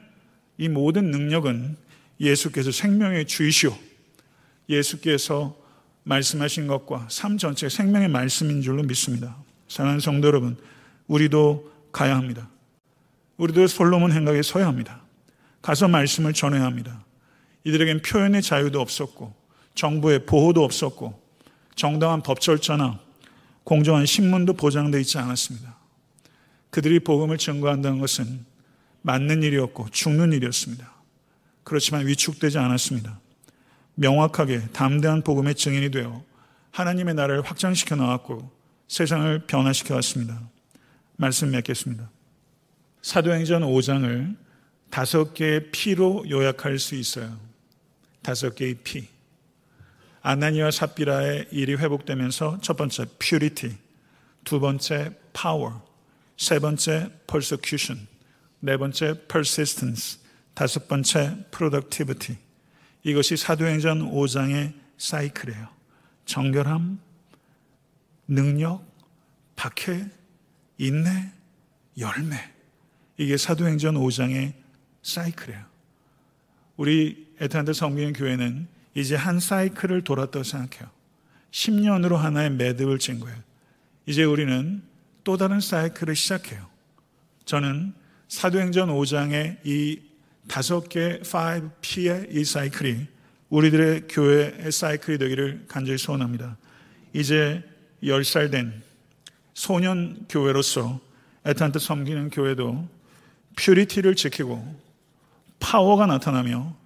이 0.58 0.68
모든 0.68 1.10
능력은 1.10 1.76
예수께서 2.20 2.70
생명의 2.70 3.26
주이시오. 3.26 3.76
예수께서 4.68 5.56
말씀하신 6.04 6.66
것과 6.66 7.06
삶 7.10 7.38
전체 7.38 7.68
생명의 7.68 8.08
말씀인 8.08 8.62
줄로 8.62 8.82
믿습니다. 8.82 9.36
사랑하는 9.68 10.00
성도 10.00 10.28
여러분, 10.28 10.56
우리도 11.06 11.72
가야 11.92 12.16
합니다. 12.16 12.48
우리도 13.36 13.66
솔로몬 13.66 14.12
행각에 14.12 14.42
서야 14.42 14.66
합니다. 14.66 15.02
가서 15.62 15.88
말씀을 15.88 16.32
전해야 16.32 16.64
합니다. 16.64 17.04
이들에겐 17.64 18.02
표현의 18.02 18.42
자유도 18.42 18.80
없었고, 18.80 19.34
정부의 19.74 20.26
보호도 20.26 20.62
없었고, 20.62 21.20
정당한 21.74 22.22
법 22.22 22.40
절차나 22.40 23.00
공정한 23.64 24.04
신문도 24.04 24.54
보장되어 24.54 25.00
있지 25.00 25.18
않았습니다. 25.18 25.79
그들이 26.70 27.00
복음을 27.00 27.36
증거한다는 27.38 27.98
것은 27.98 28.44
맞는 29.02 29.42
일이었고 29.42 29.88
죽는 29.90 30.32
일이었습니다. 30.32 30.90
그렇지만 31.64 32.06
위축되지 32.06 32.58
않았습니다. 32.58 33.20
명확하게 33.94 34.68
담대한 34.72 35.22
복음의 35.22 35.54
증인이 35.54 35.90
되어 35.90 36.24
하나님의 36.70 37.14
나라를 37.14 37.42
확장시켜 37.42 37.96
나왔고 37.96 38.50
세상을 38.88 39.46
변화시켜 39.46 39.94
왔습니다. 39.96 40.40
말씀 41.16 41.50
맺겠습니다. 41.50 42.10
사도행전 43.02 43.62
5장을 43.62 44.36
다섯 44.90 45.34
개의 45.34 45.70
피로 45.70 46.24
요약할 46.28 46.78
수 46.78 46.94
있어요. 46.94 47.38
다섯 48.22 48.54
개의 48.54 48.74
피. 48.82 49.08
아나니와 50.22 50.70
삽비라의 50.70 51.48
일이 51.50 51.74
회복되면서 51.74 52.58
첫 52.60 52.76
번째 52.76 53.06
purity, 53.18 53.76
두 54.44 54.60
번째 54.60 55.12
power, 55.32 55.76
세 56.40 56.58
번째 56.58 57.10
persecution, 57.26 58.06
네 58.60 58.78
번째 58.78 59.26
persistence, 59.28 60.18
다섯 60.54 60.88
번째 60.88 61.36
productivity. 61.50 62.38
이것이 63.04 63.36
사도행전 63.36 64.10
5장의 64.10 64.72
사이클이에요. 64.96 65.68
정결함, 66.24 66.98
능력, 68.26 68.82
박해, 69.54 70.08
인내, 70.78 71.30
열매. 71.98 72.36
이게 73.18 73.36
사도행전 73.36 73.96
5장의 73.96 74.54
사이클이에요. 75.02 75.62
우리 76.78 77.34
에탄드 77.38 77.74
성경 77.74 78.14
교회는 78.14 78.66
이제 78.94 79.14
한 79.14 79.40
사이클을 79.40 80.04
돌았다고 80.04 80.42
생각해요. 80.42 80.90
10년으로 81.50 82.14
하나의 82.14 82.48
매듭을 82.52 82.98
친 82.98 83.20
거예요. 83.20 83.36
이제 84.06 84.24
우리는 84.24 84.88
또 85.24 85.36
다른 85.36 85.60
사이클을 85.60 86.16
시작해요. 86.16 86.66
저는 87.44 87.94
사도행전 88.28 88.88
5장의 88.88 89.58
이 89.64 90.00
다섯 90.48 90.88
개 90.88 91.20
5P의 91.20 92.34
이 92.34 92.44
사이클이 92.44 93.06
우리들의 93.50 94.08
교회의 94.08 94.70
사이클이 94.70 95.18
되기를 95.18 95.64
간절히 95.68 95.98
소원합니다. 95.98 96.56
이제 97.12 97.62
10살 98.02 98.50
된 98.50 98.82
소년 99.54 100.26
교회로서 100.28 101.00
애틀란타 101.46 101.78
섬기는 101.78 102.30
교회도 102.30 102.88
purity를 103.56 104.14
지키고 104.14 104.80
파워가 105.58 106.06
나타나며 106.06 106.76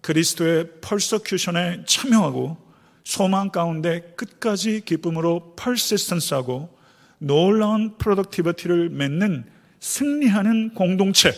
그리스도의 0.00 0.80
persecution에 0.80 1.84
참여하고 1.86 2.56
소망 3.04 3.50
가운데 3.50 4.00
끝까지 4.16 4.82
기쁨으로 4.84 5.54
persistence하고 5.56 6.75
놀라운 7.18 7.96
productivity를 7.98 8.90
맺는 8.90 9.44
승리하는 9.80 10.74
공동체 10.74 11.32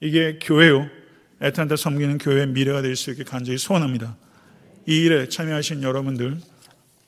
이게 0.00 0.38
교회요 0.42 0.88
애틀란타 1.42 1.76
섬기는 1.76 2.18
교회의 2.18 2.48
미래가 2.48 2.82
될 2.82 2.96
수 2.96 3.10
있게 3.10 3.24
간절히 3.24 3.58
소원합니다. 3.58 4.16
이 4.86 5.04
일에 5.04 5.28
참여하신 5.28 5.82
여러분들 5.82 6.38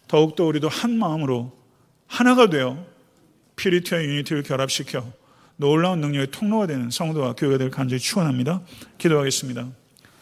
더욱더 0.07 0.44
우리도 0.44 0.68
한 0.68 0.98
마음으로 0.98 1.57
하나가 2.07 2.48
되어 2.48 2.85
퓨리티와 3.57 4.03
유니티를 4.03 4.42
결합시켜 4.42 5.11
놀라운 5.57 6.01
능력의 6.01 6.31
통로가 6.31 6.66
되는 6.66 6.90
성도와 6.90 7.35
교회가 7.35 7.59
될 7.59 7.70
간절히 7.70 8.01
축원합니다. 8.01 8.62
기도하겠습니다. 8.98 9.68